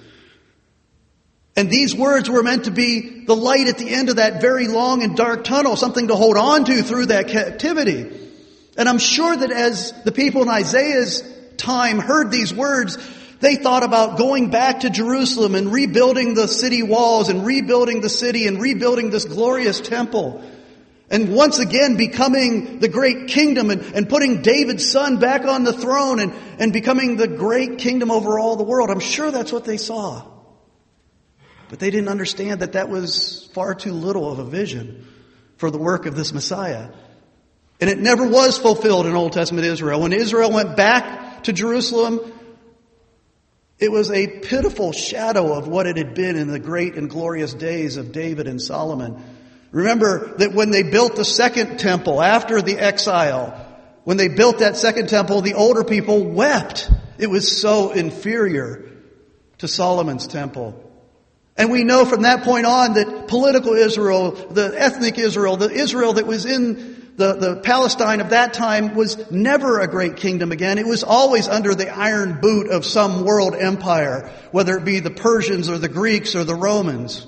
And 1.55 1.70
these 1.70 1.93
words 1.93 2.29
were 2.29 2.43
meant 2.43 2.65
to 2.65 2.72
be 2.72 3.25
the 3.25 3.36
light 3.36 3.67
at 3.67 3.77
the 3.77 3.89
end 3.89 4.10
of 4.10 4.15
that 4.15 4.39
very 4.39 4.67
long 4.67 5.03
and 5.03 5.17
dark 5.17 5.43
tunnel, 5.43 5.75
something 5.75 6.08
to 6.08 6.15
hold 6.15 6.38
on 6.38 6.65
to 6.65 6.81
through 6.81 7.08
that 7.08 7.27
captivity. 7.27 8.10
And 8.77 8.88
I'm 8.88 9.00
sure 9.00 9.36
that 9.36 9.51
as 9.51 9.91
the 10.03 10.13
people 10.13 10.41
in 10.43 10.50
Isaiah's 10.50 11.24
time 11.58 12.00
heard 12.00 12.31
these 12.31 12.53
words, 12.53 12.98
they 13.41 13.58
thought 13.58 13.84
about 13.84 14.17
going 14.17 14.50
back 14.50 14.81
to 14.81 14.89
Jerusalem 14.89 15.55
and 15.55 15.74
rebuilding 15.74 16.36
the 16.36 16.48
city 16.48 16.84
walls 16.84 17.27
and 17.27 17.46
rebuilding 17.46 18.00
the 18.00 18.10
city 18.10 18.48
and 18.48 18.62
rebuilding 18.62 19.10
this 19.10 19.25
glorious 19.25 19.81
temple. 19.81 20.41
And 21.10 21.36
once 21.36 21.60
again 21.60 21.98
becoming 21.98 22.79
the 22.79 22.88
great 22.88 23.27
kingdom 23.27 23.70
and, 23.72 23.81
and 23.93 24.08
putting 24.08 24.41
David's 24.41 24.89
son 24.89 25.20
back 25.20 25.43
on 25.43 25.65
the 25.65 25.74
throne 25.74 26.22
and, 26.22 26.34
and 26.58 26.72
becoming 26.72 27.17
the 27.17 27.27
great 27.27 27.79
kingdom 27.79 28.10
over 28.10 28.39
all 28.39 28.55
the 28.55 28.63
world. 28.63 28.89
I'm 28.89 29.01
sure 29.01 29.29
that's 29.29 29.51
what 29.51 29.65
they 29.65 29.75
saw. 29.75 30.31
But 31.72 31.80
they 31.80 31.90
didn't 31.90 32.10
understand 32.10 32.60
that 32.60 32.74
that 32.74 32.90
was 32.90 33.50
far 33.54 33.74
too 33.74 33.94
little 33.94 34.30
of 34.30 34.40
a 34.40 34.44
vision 34.44 35.08
for 35.56 35.72
the 35.72 35.78
work 35.78 36.06
of 36.06 36.18
this 36.18 36.34
Messiah. 36.34 36.90
And 37.80 37.90
it 37.90 37.98
never 37.98 38.28
was 38.28 38.58
fulfilled 38.58 39.06
in 39.06 39.16
Old 39.16 39.32
Testament 39.32 39.66
Israel. 39.66 40.01
When 40.01 40.12
Israel 40.12 40.51
went 40.51 40.75
back 40.75 41.44
to 41.44 41.54
Jerusalem, 41.54 42.20
it 43.80 43.90
was 43.90 44.12
a 44.12 44.28
pitiful 44.28 44.92
shadow 44.92 45.54
of 45.54 45.70
what 45.70 45.88
it 45.88 45.96
had 45.96 46.13
been 46.13 46.36
in 46.36 46.50
the 46.50 46.60
great 46.60 46.96
and 46.96 47.10
glorious 47.10 47.54
days 47.54 47.96
of 47.96 48.12
David 48.12 48.48
and 48.48 48.62
Solomon. 48.62 49.24
Remember 49.72 50.36
that 50.40 50.54
when 50.54 50.72
they 50.72 50.84
built 50.84 51.16
the 51.16 51.24
second 51.24 51.80
temple 51.80 52.22
after 52.22 52.62
the 52.62 52.78
exile, 52.80 53.66
when 54.04 54.18
they 54.18 54.28
built 54.28 54.60
that 54.60 54.75
second 54.75 55.08
temple, 55.08 55.40
the 55.40 55.54
older 55.54 55.86
people 55.86 56.22
wept. 56.22 56.92
It 57.18 57.28
was 57.28 57.62
so 57.62 57.92
inferior 57.92 58.90
to 59.60 59.70
Solomon's 59.70 60.28
temple. 60.28 60.91
And 61.58 61.72
we 61.72 61.84
know 61.84 62.05
from 62.05 62.24
that 62.24 62.43
point 62.43 62.65
on 62.65 62.93
that 62.93 63.27
political 63.27 63.74
Israel, 63.74 64.31
the 64.31 64.74
ethnic 64.75 65.17
Israel, 65.17 65.58
the 65.58 65.70
Israel 65.70 66.13
that 66.13 66.25
was 66.25 66.46
in 66.46 67.01
the, 67.17 67.34
the 67.34 67.55
Palestine 67.58 68.22
of 68.22 68.29
that 68.29 68.53
time 68.53 68.96
was 68.96 69.29
never 69.31 69.79
a 69.79 69.88
great 69.88 70.15
kingdom 70.15 70.51
again. 70.51 70.79
It 70.79 70.88
was 70.88 71.03
always 71.03 71.48
under 71.48 71.75
the 71.75 71.89
iron 71.89 72.39
boot 72.41 72.70
of 72.70 72.86
some 72.86 73.25
world 73.25 73.53
empire, 73.53 74.31
whether 74.51 74.77
it 74.77 74.86
be 74.86 75.01
the 75.01 75.12
Persians 75.12 75.70
or 75.70 75.77
the 75.77 75.89
Greeks 75.89 76.36
or 76.36 76.43
the 76.43 76.55
Romans. 76.55 77.27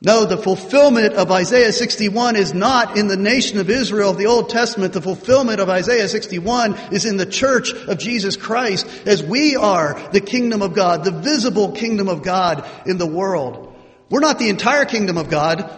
No, 0.00 0.24
the 0.24 0.38
fulfillment 0.38 1.14
of 1.14 1.32
Isaiah 1.32 1.72
61 1.72 2.36
is 2.36 2.54
not 2.54 2.96
in 2.96 3.08
the 3.08 3.16
nation 3.16 3.58
of 3.58 3.68
Israel 3.68 4.10
of 4.10 4.18
the 4.18 4.26
Old 4.26 4.48
Testament. 4.48 4.92
The 4.92 5.02
fulfillment 5.02 5.58
of 5.58 5.68
Isaiah 5.68 6.08
61 6.08 6.74
is 6.92 7.04
in 7.04 7.16
the 7.16 7.26
church 7.26 7.72
of 7.72 7.98
Jesus 7.98 8.36
Christ 8.36 8.86
as 9.06 9.24
we 9.24 9.56
are 9.56 10.00
the 10.12 10.20
kingdom 10.20 10.62
of 10.62 10.74
God, 10.74 11.02
the 11.02 11.10
visible 11.10 11.72
kingdom 11.72 12.08
of 12.08 12.22
God 12.22 12.64
in 12.86 12.98
the 12.98 13.08
world. 13.08 13.74
We're 14.08 14.20
not 14.20 14.38
the 14.38 14.50
entire 14.50 14.84
kingdom 14.84 15.18
of 15.18 15.30
God. 15.30 15.68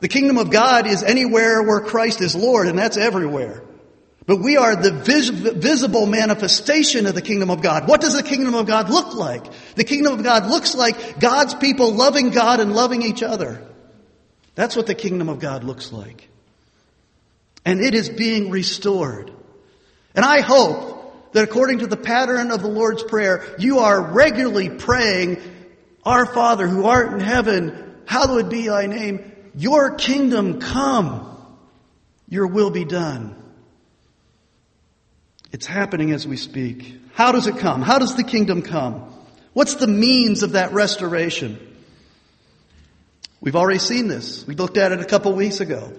The 0.00 0.08
kingdom 0.08 0.36
of 0.36 0.50
God 0.50 0.86
is 0.86 1.02
anywhere 1.02 1.62
where 1.62 1.80
Christ 1.80 2.20
is 2.20 2.36
Lord, 2.36 2.68
and 2.68 2.78
that's 2.78 2.98
everywhere. 2.98 3.62
But 4.26 4.36
we 4.36 4.58
are 4.58 4.76
the 4.76 4.92
vis- 4.92 5.30
visible 5.30 6.04
manifestation 6.04 7.06
of 7.06 7.14
the 7.14 7.22
kingdom 7.22 7.50
of 7.50 7.62
God. 7.62 7.88
What 7.88 8.02
does 8.02 8.14
the 8.14 8.22
kingdom 8.22 8.54
of 8.54 8.66
God 8.66 8.90
look 8.90 9.14
like? 9.14 9.44
The 9.74 9.84
kingdom 9.84 10.12
of 10.12 10.22
God 10.22 10.46
looks 10.46 10.74
like 10.74 11.18
God's 11.18 11.54
people 11.54 11.94
loving 11.94 12.28
God 12.28 12.60
and 12.60 12.74
loving 12.74 13.00
each 13.00 13.22
other. 13.22 13.66
That's 14.54 14.76
what 14.76 14.86
the 14.86 14.94
kingdom 14.94 15.28
of 15.28 15.38
God 15.38 15.64
looks 15.64 15.92
like. 15.92 16.28
And 17.64 17.80
it 17.80 17.94
is 17.94 18.08
being 18.08 18.50
restored. 18.50 19.30
And 20.14 20.24
I 20.24 20.40
hope 20.40 21.32
that 21.32 21.44
according 21.44 21.80
to 21.80 21.86
the 21.86 21.96
pattern 21.96 22.50
of 22.50 22.62
the 22.62 22.68
Lord's 22.68 23.02
Prayer, 23.02 23.54
you 23.58 23.80
are 23.80 24.12
regularly 24.12 24.68
praying, 24.68 25.40
Our 26.04 26.26
Father 26.26 26.66
who 26.66 26.86
art 26.86 27.12
in 27.12 27.20
heaven, 27.20 27.96
hallowed 28.06 28.50
be 28.50 28.66
thy 28.66 28.86
name. 28.86 29.32
Your 29.54 29.94
kingdom 29.94 30.60
come. 30.60 31.26
Your 32.28 32.46
will 32.46 32.70
be 32.70 32.84
done. 32.84 33.36
It's 35.52 35.66
happening 35.66 36.12
as 36.12 36.26
we 36.26 36.36
speak. 36.36 36.94
How 37.12 37.32
does 37.32 37.46
it 37.46 37.58
come? 37.58 37.82
How 37.82 37.98
does 37.98 38.16
the 38.16 38.24
kingdom 38.24 38.62
come? 38.62 39.12
What's 39.52 39.74
the 39.74 39.88
means 39.88 40.42
of 40.42 40.52
that 40.52 40.72
restoration? 40.72 41.69
We've 43.40 43.56
already 43.56 43.78
seen 43.78 44.08
this. 44.08 44.46
We 44.46 44.54
looked 44.54 44.76
at 44.76 44.92
it 44.92 45.00
a 45.00 45.04
couple 45.04 45.32
weeks 45.34 45.60
ago. 45.60 45.92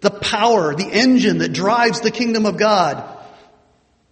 The 0.00 0.10
power, 0.10 0.74
the 0.74 0.88
engine 0.88 1.38
that 1.38 1.52
drives 1.52 2.00
the 2.00 2.10
kingdom 2.10 2.44
of 2.44 2.56
God. 2.56 3.18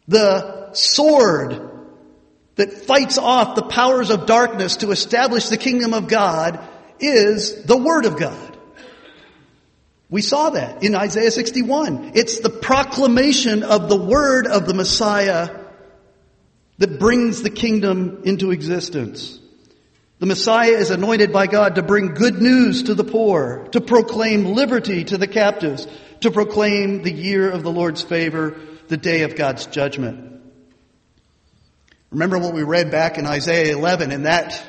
The 0.09 0.73
sword 0.73 1.69
that 2.57 2.73
fights 2.73 3.19
off 3.19 3.55
the 3.55 3.63
powers 3.63 4.11
of 4.11 4.27
darkness 4.27 4.77
to 4.79 4.91
establish 4.91 5.49
the 5.49 5.57
kingdom 5.57 5.95
of 5.95 6.09
God 6.09 6.61
is 6.99 7.65
the 7.65 7.77
Word 7.77 8.07
of 8.07 8.19
God. 8.19 8.51
We 10.11 10.23
saw 10.23 10.51
that 10.51 10.83
in 10.83 10.97
Isaiah 10.97 11.31
61. 11.31 12.13
It's 12.15 12.41
the 12.41 12.51
proclamation 12.51 13.63
of 13.63 13.89
the 13.89 13.97
word 13.97 14.49
of 14.49 14.67
the 14.67 14.75
Messiah 14.75 15.57
that 16.79 16.99
brings 16.99 17.43
the 17.43 17.51
kingdom 17.51 18.23
into 18.25 18.51
existence. 18.51 19.39
The 20.21 20.27
Messiah 20.27 20.73
is 20.73 20.91
anointed 20.91 21.33
by 21.33 21.47
God 21.47 21.77
to 21.77 21.83
bring 21.83 22.13
good 22.13 22.43
news 22.43 22.85
to 22.85 22.95
the 22.95 23.05
poor, 23.05 23.67
to 23.73 23.81
proclaim 23.81 24.45
liberty 24.45 25.03
to 25.05 25.17
the 25.17 25.27
captives, 25.27 25.89
to 26.21 26.31
proclaim 26.31 27.03
the 27.03 27.11
year 27.11 27.51
of 27.51 27.63
the 27.63 27.71
Lord's 27.71 28.03
favor, 28.03 28.61
the 28.89 28.99
day 28.99 29.23
of 29.23 29.35
God's 29.35 29.65
judgment. 29.65 30.43
Remember 32.11 32.39
what 32.39 32.53
we 32.53 32.63
read 32.63 32.91
back 32.91 33.17
in 33.17 33.25
Isaiah 33.25 33.75
11 33.75 34.13
in 34.13 34.25
that 34.25 34.63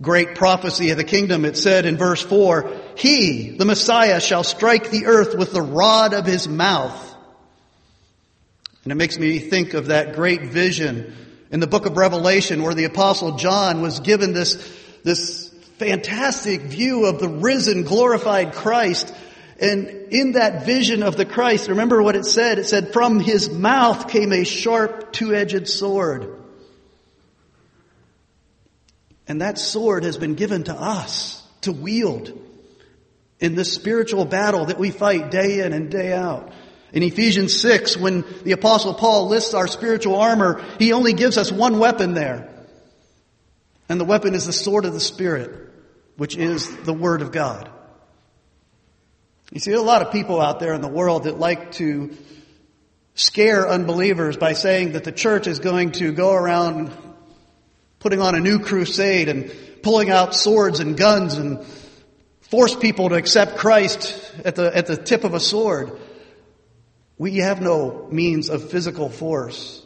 great 0.00 0.34
prophecy 0.36 0.88
of 0.88 0.96
the 0.96 1.04
kingdom. 1.04 1.44
It 1.44 1.58
said 1.58 1.84
in 1.84 1.98
verse 1.98 2.22
4, 2.22 2.72
He, 2.96 3.50
the 3.58 3.66
Messiah, 3.66 4.22
shall 4.22 4.42
strike 4.42 4.90
the 4.90 5.04
earth 5.04 5.36
with 5.36 5.52
the 5.52 5.60
rod 5.60 6.14
of 6.14 6.24
his 6.24 6.48
mouth. 6.48 7.14
And 8.84 8.92
it 8.92 8.94
makes 8.94 9.18
me 9.18 9.38
think 9.38 9.74
of 9.74 9.88
that 9.88 10.14
great 10.14 10.44
vision 10.44 11.14
in 11.50 11.60
the 11.60 11.66
book 11.66 11.86
of 11.86 11.96
Revelation 11.96 12.62
where 12.62 12.74
the 12.74 12.84
apostle 12.84 13.36
John 13.36 13.82
was 13.82 14.00
given 14.00 14.32
this, 14.32 14.56
this 15.02 15.48
fantastic 15.78 16.62
view 16.62 17.06
of 17.06 17.20
the 17.20 17.28
risen, 17.28 17.84
glorified 17.84 18.52
Christ. 18.52 19.14
And 19.60 19.88
in 20.10 20.32
that 20.32 20.66
vision 20.66 21.02
of 21.02 21.16
the 21.16 21.24
Christ, 21.24 21.68
remember 21.68 22.02
what 22.02 22.16
it 22.16 22.26
said? 22.26 22.58
It 22.58 22.66
said, 22.66 22.92
from 22.92 23.20
his 23.20 23.50
mouth 23.50 24.08
came 24.08 24.32
a 24.32 24.44
sharp 24.44 25.12
two-edged 25.12 25.68
sword. 25.68 26.34
And 29.26 29.40
that 29.40 29.58
sword 29.58 30.04
has 30.04 30.16
been 30.16 30.34
given 30.34 30.64
to 30.64 30.74
us 30.74 31.42
to 31.62 31.72
wield 31.72 32.32
in 33.40 33.54
this 33.54 33.72
spiritual 33.72 34.24
battle 34.24 34.66
that 34.66 34.78
we 34.78 34.90
fight 34.90 35.30
day 35.30 35.60
in 35.60 35.72
and 35.72 35.90
day 35.90 36.12
out. 36.12 36.52
In 36.92 37.02
Ephesians 37.02 37.58
6, 37.60 37.96
when 37.96 38.24
the 38.44 38.52
apostle 38.52 38.94
Paul 38.94 39.28
lists 39.28 39.54
our 39.54 39.66
spiritual 39.66 40.16
armor, 40.16 40.64
he 40.78 40.92
only 40.92 41.12
gives 41.12 41.36
us 41.36 41.52
one 41.52 41.78
weapon 41.78 42.14
there. 42.14 42.48
And 43.88 44.00
the 44.00 44.04
weapon 44.04 44.34
is 44.34 44.46
the 44.46 44.52
sword 44.52 44.84
of 44.84 44.92
the 44.92 45.00
Spirit, 45.00 45.70
which 46.16 46.36
is 46.36 46.74
the 46.78 46.92
Word 46.92 47.22
of 47.22 47.32
God. 47.32 47.70
You 49.52 49.60
see, 49.60 49.72
a 49.72 49.80
lot 49.80 50.02
of 50.02 50.12
people 50.12 50.40
out 50.40 50.60
there 50.60 50.74
in 50.74 50.82
the 50.82 50.88
world 50.88 51.24
that 51.24 51.38
like 51.38 51.72
to 51.72 52.14
scare 53.14 53.68
unbelievers 53.68 54.36
by 54.36 54.52
saying 54.52 54.92
that 54.92 55.04
the 55.04 55.12
church 55.12 55.46
is 55.46 55.58
going 55.58 55.92
to 55.92 56.12
go 56.12 56.32
around 56.32 56.92
putting 57.98 58.20
on 58.20 58.34
a 58.34 58.40
new 58.40 58.58
crusade 58.60 59.28
and 59.28 59.52
pulling 59.82 60.10
out 60.10 60.34
swords 60.34 60.80
and 60.80 60.96
guns 60.96 61.34
and 61.34 61.64
force 62.42 62.74
people 62.74 63.08
to 63.08 63.14
accept 63.14 63.56
Christ 63.56 64.32
at 64.44 64.54
the, 64.54 64.74
at 64.74 64.86
the 64.86 64.96
tip 64.96 65.24
of 65.24 65.34
a 65.34 65.40
sword. 65.40 65.98
We 67.18 67.38
have 67.38 67.60
no 67.60 68.08
means 68.10 68.48
of 68.48 68.70
physical 68.70 69.10
force. 69.10 69.82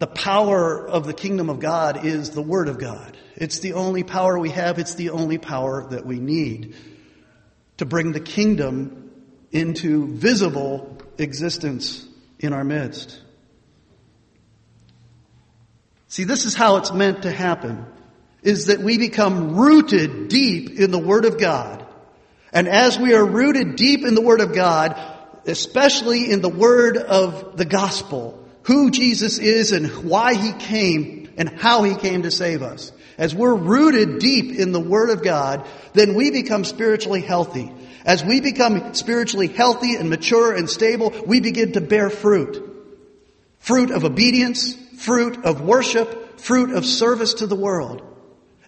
The 0.00 0.08
power 0.08 0.86
of 0.86 1.06
the 1.06 1.14
kingdom 1.14 1.48
of 1.48 1.60
God 1.60 2.04
is 2.04 2.30
the 2.30 2.42
Word 2.42 2.68
of 2.68 2.78
God. 2.78 3.16
It's 3.36 3.60
the 3.60 3.74
only 3.74 4.02
power 4.02 4.38
we 4.38 4.50
have. 4.50 4.80
It's 4.80 4.96
the 4.96 5.10
only 5.10 5.38
power 5.38 5.86
that 5.90 6.04
we 6.04 6.18
need 6.18 6.74
to 7.76 7.86
bring 7.86 8.12
the 8.12 8.20
kingdom 8.20 9.12
into 9.52 10.08
visible 10.08 10.98
existence 11.16 12.06
in 12.40 12.52
our 12.52 12.64
midst. 12.64 13.20
See, 16.08 16.24
this 16.24 16.44
is 16.44 16.54
how 16.54 16.76
it's 16.76 16.92
meant 16.92 17.22
to 17.22 17.30
happen, 17.30 17.86
is 18.42 18.66
that 18.66 18.80
we 18.80 18.98
become 18.98 19.56
rooted 19.56 20.28
deep 20.28 20.78
in 20.78 20.90
the 20.90 20.98
Word 20.98 21.24
of 21.24 21.38
God. 21.38 21.86
And 22.52 22.68
as 22.68 22.98
we 22.98 23.14
are 23.14 23.24
rooted 23.24 23.76
deep 23.76 24.04
in 24.04 24.14
the 24.14 24.20
Word 24.20 24.40
of 24.40 24.54
God, 24.54 25.13
especially 25.46 26.30
in 26.30 26.40
the 26.40 26.48
Word 26.48 26.96
of 26.96 27.56
the 27.56 27.64
Gospel, 27.64 28.42
who 28.62 28.90
Jesus 28.90 29.38
is 29.38 29.72
and 29.72 29.88
why 30.04 30.34
He 30.34 30.52
came 30.52 31.32
and 31.36 31.48
how 31.48 31.82
He 31.82 31.94
came 31.94 32.22
to 32.22 32.30
save 32.30 32.62
us. 32.62 32.92
As 33.16 33.34
we're 33.34 33.54
rooted 33.54 34.18
deep 34.18 34.58
in 34.58 34.72
the 34.72 34.80
Word 34.80 35.10
of 35.10 35.22
God, 35.22 35.66
then 35.92 36.14
we 36.14 36.30
become 36.30 36.64
spiritually 36.64 37.20
healthy. 37.20 37.72
As 38.04 38.24
we 38.24 38.40
become 38.40 38.94
spiritually 38.94 39.48
healthy 39.48 39.96
and 39.96 40.10
mature 40.10 40.52
and 40.52 40.68
stable, 40.68 41.12
we 41.26 41.40
begin 41.40 41.72
to 41.72 41.80
bear 41.80 42.10
fruit. 42.10 42.70
Fruit 43.58 43.90
of 43.90 44.04
obedience, 44.04 44.74
fruit 44.98 45.44
of 45.44 45.62
worship, 45.62 46.38
fruit 46.38 46.70
of 46.70 46.84
service 46.84 47.34
to 47.34 47.46
the 47.46 47.56
world. 47.56 48.02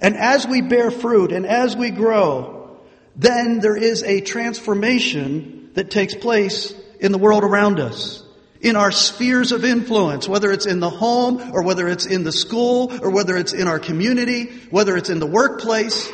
And 0.00 0.16
as 0.16 0.46
we 0.46 0.62
bear 0.62 0.90
fruit 0.90 1.32
and 1.32 1.46
as 1.46 1.76
we 1.76 1.90
grow, 1.90 2.78
then 3.16 3.60
there 3.60 3.76
is 3.76 4.02
a 4.02 4.20
transformation 4.20 5.55
that 5.76 5.90
takes 5.90 6.14
place 6.14 6.74
in 6.98 7.12
the 7.12 7.18
world 7.18 7.44
around 7.44 7.78
us. 7.78 8.24
In 8.60 8.74
our 8.74 8.90
spheres 8.90 9.52
of 9.52 9.64
influence, 9.64 10.26
whether 10.26 10.50
it's 10.50 10.66
in 10.66 10.80
the 10.80 10.90
home 10.90 11.52
or 11.54 11.62
whether 11.62 11.86
it's 11.86 12.06
in 12.06 12.24
the 12.24 12.32
school 12.32 12.90
or 13.02 13.10
whether 13.10 13.36
it's 13.36 13.52
in 13.52 13.68
our 13.68 13.78
community, 13.78 14.46
whether 14.70 14.96
it's 14.96 15.10
in 15.10 15.20
the 15.20 15.26
workplace, 15.26 16.10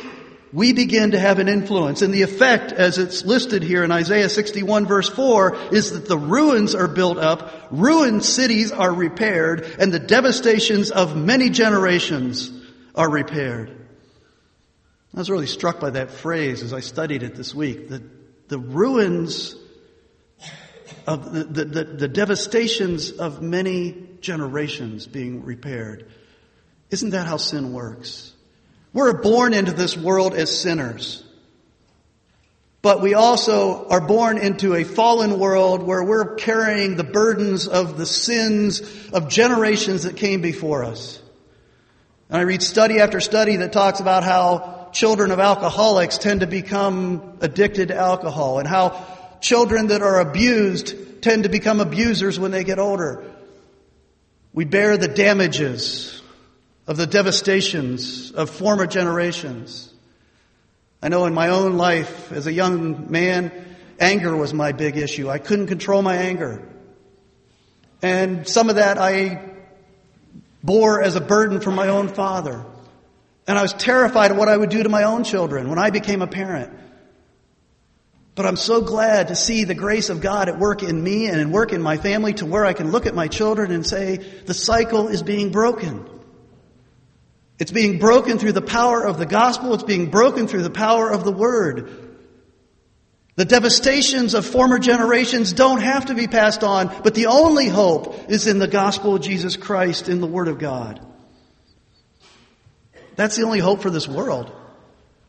we 0.51 0.73
begin 0.73 1.11
to 1.11 1.19
have 1.19 1.39
an 1.39 1.47
influence. 1.47 2.01
And 2.01 2.13
the 2.13 2.21
effect, 2.21 2.73
as 2.73 2.97
it's 2.97 3.23
listed 3.23 3.63
here 3.63 3.85
in 3.85 3.91
Isaiah 3.91 4.27
61 4.27 4.85
verse 4.85 5.07
4, 5.07 5.55
is 5.71 5.93
that 5.93 6.09
the 6.09 6.17
ruins 6.17 6.75
are 6.75 6.89
built 6.89 7.17
up, 7.17 7.69
ruined 7.71 8.23
cities 8.25 8.73
are 8.73 8.93
repaired, 8.93 9.77
and 9.79 9.93
the 9.93 9.99
devastations 9.99 10.91
of 10.91 11.15
many 11.15 11.49
generations 11.49 12.51
are 12.93 13.09
repaired. 13.09 13.71
I 15.15 15.19
was 15.19 15.29
really 15.29 15.47
struck 15.47 15.79
by 15.79 15.91
that 15.91 16.11
phrase 16.11 16.61
as 16.61 16.73
I 16.73 16.81
studied 16.81 17.23
it 17.23 17.35
this 17.35 17.55
week. 17.55 17.87
The, 17.87 18.03
the 18.53 18.59
ruins 18.59 19.55
of 21.07 21.33
the, 21.33 21.43
the, 21.43 21.65
the, 21.65 21.83
the 21.85 22.07
devastations 22.07 23.09
of 23.09 23.41
many 23.41 24.07
generations 24.21 25.07
being 25.07 25.43
repaired. 25.43 26.05
Isn't 26.91 27.09
that 27.09 27.25
how 27.25 27.37
sin 27.37 27.73
works? 27.73 28.31
We're 28.93 29.19
born 29.23 29.55
into 29.55 29.71
this 29.71 29.97
world 29.97 30.35
as 30.35 30.55
sinners. 30.55 31.23
But 32.83 33.01
we 33.01 33.15
also 33.15 33.87
are 33.87 34.05
born 34.05 34.37
into 34.37 34.75
a 34.75 34.83
fallen 34.83 35.39
world 35.39 35.81
where 35.81 36.03
we're 36.03 36.35
carrying 36.35 36.95
the 36.95 37.03
burdens 37.03 37.67
of 37.67 37.97
the 37.97 38.05
sins 38.05 38.83
of 39.11 39.29
generations 39.29 40.03
that 40.03 40.15
came 40.15 40.41
before 40.41 40.83
us. 40.83 41.19
And 42.29 42.37
I 42.37 42.41
read 42.41 42.61
study 42.61 42.99
after 42.99 43.19
study 43.19 43.55
that 43.55 43.73
talks 43.73 43.99
about 43.99 44.23
how 44.23 44.82
children 44.93 45.31
of 45.31 45.39
alcoholics 45.39 46.17
tend 46.17 46.41
to 46.41 46.47
become 46.47 47.37
addicted 47.41 47.89
to 47.89 47.95
alcohol 47.95 48.59
and 48.59 48.67
how 48.67 49.05
children 49.41 49.87
that 49.87 50.01
are 50.01 50.19
abused 50.19 51.21
tend 51.21 51.43
to 51.43 51.49
become 51.49 51.79
abusers 51.79 52.39
when 52.39 52.51
they 52.51 52.63
get 52.63 52.79
older. 52.79 53.23
We 54.53 54.65
bear 54.65 54.97
the 54.97 55.07
damages 55.07 56.21
of 56.85 56.97
the 56.97 57.07
devastations 57.07 58.31
of 58.31 58.49
former 58.49 58.85
generations. 58.85 59.91
I 61.01 61.09
know 61.09 61.25
in 61.25 61.33
my 61.33 61.49
own 61.49 61.77
life 61.77 62.31
as 62.31 62.47
a 62.47 62.53
young 62.53 63.11
man, 63.11 63.51
anger 63.99 64.35
was 64.35 64.53
my 64.53 64.71
big 64.71 64.97
issue. 64.97 65.29
I 65.29 65.37
couldn't 65.37 65.67
control 65.67 66.01
my 66.01 66.15
anger. 66.15 66.61
And 68.01 68.47
some 68.47 68.69
of 68.69 68.75
that 68.75 68.97
I 68.97 69.49
bore 70.61 71.01
as 71.01 71.15
a 71.15 71.21
burden 71.21 71.59
from 71.59 71.75
my 71.75 71.87
own 71.87 72.09
father. 72.09 72.65
And 73.47 73.57
I 73.57 73.61
was 73.61 73.73
terrified 73.73 74.31
of 74.31 74.37
what 74.37 74.47
I 74.47 74.55
would 74.55 74.69
do 74.69 74.83
to 74.83 74.89
my 74.89 75.03
own 75.03 75.23
children 75.23 75.69
when 75.69 75.79
I 75.79 75.89
became 75.89 76.21
a 76.21 76.27
parent. 76.27 76.73
But 78.35 78.45
I'm 78.45 78.55
so 78.55 78.81
glad 78.81 79.27
to 79.27 79.35
see 79.35 79.63
the 79.63 79.75
grace 79.75 80.09
of 80.09 80.21
God 80.21 80.49
at 80.49 80.57
work 80.57 80.81
in 80.81 81.03
me 81.03 81.27
and 81.27 81.39
at 81.39 81.47
work 81.47 81.71
in 81.71 81.81
my 81.81 81.97
family 81.97 82.33
to 82.35 82.45
where 82.45 82.65
I 82.65 82.73
can 82.73 82.91
look 82.91 83.05
at 83.05 83.13
my 83.13 83.27
children 83.27 83.71
and 83.71 83.85
say, 83.85 84.17
the 84.17 84.53
cycle 84.55 85.07
is 85.07 85.21
being 85.21 85.51
broken. 85.51 86.09
It's 87.59 87.71
being 87.71 87.99
broken 87.99 88.39
through 88.39 88.53
the 88.53 88.61
power 88.61 89.05
of 89.05 89.19
the 89.19 89.27
gospel. 89.27 89.73
It's 89.75 89.83
being 89.83 90.09
broken 90.09 90.47
through 90.47 90.63
the 90.63 90.71
power 90.71 91.11
of 91.11 91.23
the 91.23 91.31
word. 91.31 91.99
The 93.35 93.45
devastations 93.45 94.33
of 94.33 94.45
former 94.45 94.79
generations 94.79 95.53
don't 95.53 95.81
have 95.81 96.07
to 96.07 96.15
be 96.15 96.27
passed 96.27 96.63
on, 96.63 96.87
but 97.03 97.13
the 97.13 97.27
only 97.27 97.67
hope 97.67 98.29
is 98.29 98.47
in 98.47 98.59
the 98.59 98.67
gospel 98.67 99.15
of 99.15 99.21
Jesus 99.21 99.57
Christ 99.57 100.09
in 100.09 100.21
the 100.21 100.27
word 100.27 100.47
of 100.47 100.59
God. 100.59 101.05
That's 103.15 103.35
the 103.35 103.43
only 103.43 103.59
hope 103.59 103.81
for 103.81 103.89
this 103.89 104.07
world. 104.07 104.51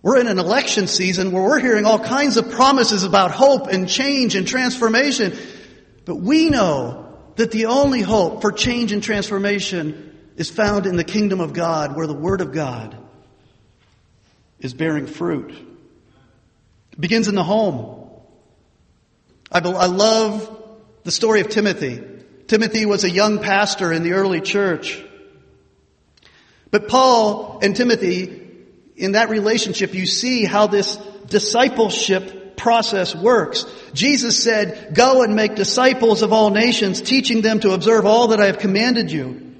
We're 0.02 0.18
in 0.18 0.26
an 0.26 0.38
election 0.38 0.86
season 0.86 1.32
where 1.32 1.42
we're 1.42 1.60
hearing 1.60 1.86
all 1.86 1.98
kinds 1.98 2.36
of 2.36 2.50
promises 2.50 3.04
about 3.04 3.30
hope 3.30 3.68
and 3.68 3.88
change 3.88 4.34
and 4.34 4.46
transformation. 4.46 5.36
But 6.04 6.16
we 6.16 6.50
know 6.50 7.18
that 7.36 7.50
the 7.50 7.66
only 7.66 8.02
hope 8.02 8.42
for 8.42 8.52
change 8.52 8.92
and 8.92 9.02
transformation 9.02 10.14
is 10.36 10.50
found 10.50 10.86
in 10.86 10.96
the 10.96 11.04
kingdom 11.04 11.40
of 11.40 11.52
God 11.52 11.96
where 11.96 12.06
the 12.06 12.14
Word 12.14 12.40
of 12.40 12.52
God 12.52 12.96
is 14.58 14.74
bearing 14.74 15.06
fruit. 15.06 15.52
It 16.92 17.00
begins 17.00 17.28
in 17.28 17.34
the 17.34 17.42
home. 17.42 18.10
I, 19.50 19.60
I 19.60 19.86
love 19.86 20.64
the 21.04 21.12
story 21.12 21.40
of 21.40 21.48
Timothy. 21.48 22.02
Timothy 22.46 22.84
was 22.86 23.04
a 23.04 23.10
young 23.10 23.38
pastor 23.38 23.92
in 23.92 24.02
the 24.02 24.12
early 24.12 24.40
church. 24.40 25.02
But 26.74 26.88
Paul 26.88 27.60
and 27.62 27.76
Timothy, 27.76 28.50
in 28.96 29.12
that 29.12 29.30
relationship, 29.30 29.94
you 29.94 30.06
see 30.06 30.44
how 30.44 30.66
this 30.66 30.96
discipleship 31.28 32.56
process 32.56 33.14
works. 33.14 33.64
Jesus 33.92 34.42
said, 34.42 34.92
go 34.92 35.22
and 35.22 35.37
make 35.37 35.54
disciples 35.54 36.22
of 36.22 36.32
all 36.32 36.50
nations, 36.50 37.00
teaching 37.00 37.42
them 37.42 37.60
to 37.60 37.74
observe 37.74 38.06
all 38.06 38.26
that 38.28 38.40
I 38.40 38.46
have 38.46 38.58
commanded 38.58 39.12
you. 39.12 39.54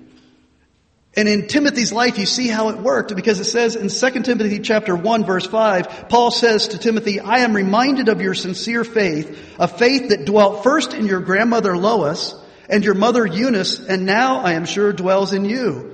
And 1.17 1.29
in 1.29 1.47
Timothy's 1.47 1.93
life, 1.93 2.19
you 2.19 2.27
see 2.27 2.49
how 2.49 2.71
it 2.71 2.79
worked 2.79 3.15
because 3.15 3.39
it 3.39 3.45
says 3.45 3.77
in 3.77 3.91
2 3.91 4.23
Timothy 4.25 4.59
chapter 4.59 4.97
1 4.97 5.25
verse 5.25 5.47
5, 5.47 6.09
Paul 6.09 6.33
says 6.33 6.67
to 6.67 6.79
Timothy, 6.79 7.21
I 7.21 7.39
am 7.43 7.55
reminded 7.55 8.09
of 8.09 8.23
your 8.23 8.35
sincere 8.35 8.83
faith, 8.83 9.55
a 9.61 9.69
faith 9.69 10.09
that 10.09 10.25
dwelt 10.25 10.65
first 10.65 10.95
in 10.95 11.07
your 11.07 11.21
grandmother 11.21 11.77
Lois 11.77 12.35
and 12.69 12.85
your 12.85 12.95
mother 12.95 13.25
Eunice, 13.25 13.79
and 13.79 14.05
now 14.05 14.41
I 14.41 14.55
am 14.55 14.65
sure 14.65 14.93
dwells 14.93 15.33
in 15.33 15.45
you. 15.45 15.94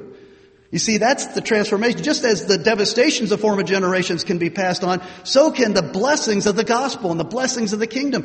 You 0.70 0.78
see, 0.78 0.98
that's 0.98 1.26
the 1.28 1.40
transformation. 1.40 2.02
Just 2.02 2.24
as 2.24 2.46
the 2.46 2.56
devastations 2.56 3.33
of 3.33 3.40
former 3.40 3.64
generations 3.64 4.22
can 4.22 4.38
be 4.38 4.50
passed 4.50 4.85
on, 4.85 5.02
so 5.24 5.50
can 5.50 5.74
the 5.74 5.83
blessings 5.83 6.46
of 6.46 6.54
the 6.54 6.64
gospel 6.64 7.11
and 7.11 7.18
the 7.18 7.24
blessings 7.24 7.72
of 7.72 7.80
the 7.80 7.88
kingdom. 7.88 8.24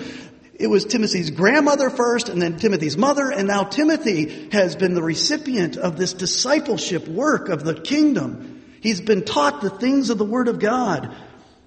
It 0.58 0.68
was 0.68 0.86
Timothy's 0.86 1.32
grandmother 1.32 1.90
first 1.90 2.30
and 2.30 2.42
then 2.42 2.58
Timothy's 2.58 2.98
mother 2.98 3.30
and 3.30 3.48
now 3.48 3.64
Timothy 3.64 4.50
has 4.52 4.76
been 4.76 4.94
the 4.94 5.04
recipient 5.04 5.76
of 5.76 5.98
this 5.98 6.14
discipleship 6.14 7.08
work 7.08 7.50
of 7.50 7.64
the 7.64 7.74
kingdom. 7.74 8.64
He's 8.80 9.02
been 9.02 9.26
taught 9.26 9.62
the 9.62 9.70
things 9.70 10.10
of 10.12 10.18
the 10.18 10.26
Word 10.26 10.48
of 10.48 10.60
God. 10.60 11.14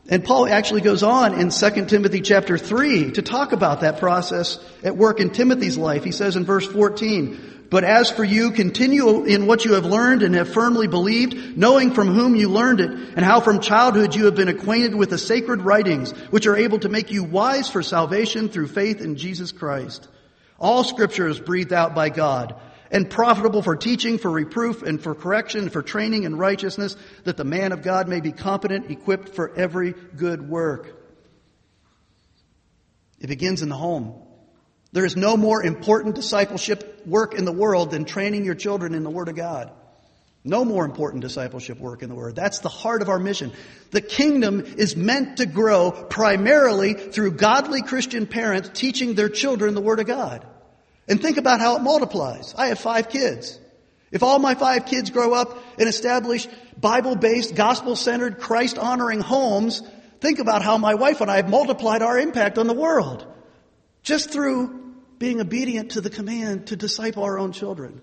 And 0.09 0.25
Paul 0.25 0.47
actually 0.47 0.81
goes 0.81 1.03
on 1.03 1.39
in 1.39 1.51
2 1.51 1.85
Timothy 1.87 2.23
chapter 2.23 2.57
3 2.57 3.13
to 3.13 3.23
talk 3.23 3.53
about 3.53 3.81
that 3.81 3.99
process 3.99 4.59
at 4.83 4.97
work 4.97 5.21
in 5.21 5.31
Timothy's 5.31 5.77
life. 5.77 6.03
He 6.03 6.13
says 6.13 6.37
in 6.37 6.47
verse 6.47 6.67
14, 6.67 7.58
but 7.71 7.85
as 7.85 8.11
for 8.11 8.25
you, 8.25 8.51
continue 8.51 9.25
in 9.25 9.47
what 9.47 9.65
you 9.65 9.75
have 9.75 9.85
learned 9.85 10.23
and 10.23 10.35
have 10.35 10.53
firmly 10.53 10.87
believed, 10.87 11.57
knowing 11.57 11.93
from 11.93 12.09
whom 12.09 12.35
you 12.35 12.49
learned 12.49 12.81
it, 12.81 12.91
and 12.91 13.25
how 13.25 13.41
from 13.41 13.61
childhood 13.61 14.15
you 14.15 14.25
have 14.25 14.35
been 14.35 14.49
acquainted 14.49 14.95
with 14.95 15.11
the 15.11 15.19
sacred 15.19 15.61
writings, 15.61 16.13
which 16.31 16.47
are 16.47 16.57
able 16.57 16.79
to 16.79 16.89
make 16.89 17.11
you 17.11 17.25
wise 17.25 17.69
for 17.69 17.83
salvation 17.83 18.49
through 18.49 18.69
faith 18.69 19.03
in 19.03 19.17
Jesus 19.17 19.53
Christ. 19.53 20.09
All 20.59 20.83
scripture 20.83 21.29
is 21.29 21.39
breathed 21.39 21.75
out 21.75 21.95
by 21.95 22.09
God 22.09 22.59
and 22.91 23.11
profitable 23.11 23.63
for 23.63 23.77
teaching, 23.77 24.17
for 24.17 24.31
reproof, 24.31 24.83
and 24.83 24.99
for 24.99 25.15
correction, 25.15 25.69
for 25.69 25.83
training 25.83 26.23
in 26.23 26.37
righteousness, 26.37 26.97
that 27.25 27.37
the 27.37 27.45
man 27.45 27.73
of 27.73 27.83
God 27.83 28.09
may 28.09 28.21
be 28.21 28.33
competent, 28.33 28.91
equipped 28.91 29.35
for 29.35 29.55
every 29.55 29.93
good 30.17 30.49
work. 30.49 30.95
It 33.21 33.27
begins 33.27 33.61
in 33.61 33.69
the 33.69 33.77
home. 33.77 34.15
There 34.93 35.05
is 35.05 35.17
no 35.17 35.37
more 35.37 35.63
important 35.63 36.15
discipleship 36.15 37.07
work 37.07 37.35
in 37.35 37.45
the 37.45 37.53
world 37.53 37.91
than 37.91 38.05
training 38.05 38.45
your 38.45 38.55
children 38.55 38.95
in 38.95 39.05
the 39.05 39.11
Word 39.11 39.29
of 39.29 39.37
God. 39.37 39.71
No 40.45 40.65
more 40.65 40.85
important 40.85 41.23
discipleship 41.23 41.79
work 41.79 42.03
in 42.03 42.09
the 42.09 42.15
Word. 42.15 42.35
That's 42.35 42.61
the 42.61 42.71
heart 42.71 43.03
of 43.03 43.11
our 43.11 43.19
mission. 43.19 43.53
The 43.91 44.01
kingdom 44.01 44.61
is 44.61 44.97
meant 44.97 45.39
to 45.39 45.47
grow 45.47 45.91
primarily 45.91 46.95
through 46.95 47.33
godly 47.33 47.83
Christian 47.83 48.27
parents 48.27 48.71
teaching 48.73 49.15
their 49.15 49.29
children 49.29 49.75
the 49.75 49.83
Word 49.83 50.01
of 50.01 50.07
God. 50.07 50.47
And 51.07 51.21
think 51.21 51.37
about 51.37 51.61
how 51.61 51.77
it 51.77 51.83
multiplies. 51.83 52.55
I 52.57 52.69
have 52.69 52.79
five 52.79 53.11
kids. 53.11 53.59
If 54.11 54.23
all 54.23 54.39
my 54.39 54.55
five 54.55 54.87
kids 54.87 55.11
grow 55.11 55.35
up 55.35 55.59
and 55.79 55.87
establish 55.87 56.49
Bible-based, 56.81 57.55
gospel-centered, 57.55 58.39
Christ-honoring 58.39 59.21
homes, 59.21 59.83
think 60.21 60.39
about 60.39 60.63
how 60.63 60.79
my 60.79 60.95
wife 60.95 61.21
and 61.21 61.31
I 61.31 61.37
have 61.37 61.51
multiplied 61.51 62.01
our 62.01 62.19
impact 62.19 62.57
on 62.57 62.67
the 62.67 62.75
world. 62.75 63.27
Just 64.09 64.31
through 64.31 64.95
being 65.19 65.39
obedient 65.39 65.91
to 65.91 66.01
the 66.01 66.09
command 66.09 66.69
to 66.69 66.77
disciple 66.77 67.25
our 67.25 67.39
own 67.39 67.53
children. 67.53 68.01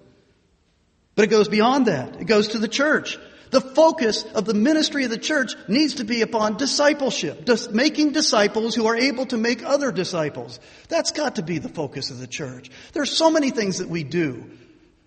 But 1.15 1.25
it 1.25 1.29
goes 1.29 1.47
beyond 1.47 1.87
that. 1.87 2.21
It 2.21 2.25
goes 2.25 2.49
to 2.49 2.59
the 2.59 2.67
church. 2.67 3.17
The 3.49 3.59
focus 3.59 4.23
of 4.35 4.45
the 4.45 4.53
ministry 4.53 5.05
of 5.05 5.09
the 5.09 5.17
church 5.17 5.55
needs 5.67 5.95
to 5.95 6.03
be 6.03 6.21
upon 6.21 6.57
discipleship, 6.57 7.47
just 7.47 7.71
making 7.71 8.11
disciples 8.11 8.75
who 8.75 8.85
are 8.85 8.95
able 8.95 9.25
to 9.25 9.37
make 9.37 9.65
other 9.65 9.91
disciples. 9.91 10.59
That's 10.89 11.09
got 11.09 11.37
to 11.37 11.41
be 11.41 11.57
the 11.57 11.69
focus 11.69 12.11
of 12.11 12.19
the 12.19 12.27
church. 12.27 12.69
There's 12.93 13.17
so 13.17 13.31
many 13.31 13.49
things 13.49 13.79
that 13.79 13.89
we 13.89 14.03
do 14.03 14.51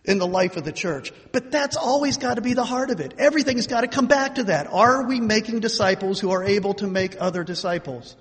in 0.04 0.18
the 0.18 0.26
life 0.26 0.56
of 0.56 0.64
the 0.64 0.72
church, 0.72 1.12
but 1.30 1.52
that's 1.52 1.76
always 1.76 2.16
got 2.16 2.34
to 2.34 2.40
be 2.40 2.54
the 2.54 2.64
heart 2.64 2.90
of 2.90 2.98
it. 2.98 3.14
Everything's 3.18 3.68
got 3.68 3.82
to 3.82 3.86
come 3.86 4.08
back 4.08 4.34
to 4.34 4.44
that. 4.44 4.66
Are 4.66 5.06
we 5.06 5.20
making 5.20 5.60
disciples 5.60 6.18
who 6.18 6.32
are 6.32 6.42
able 6.42 6.74
to 6.74 6.88
make 6.88 7.14
other 7.20 7.44
disciples? 7.44 8.16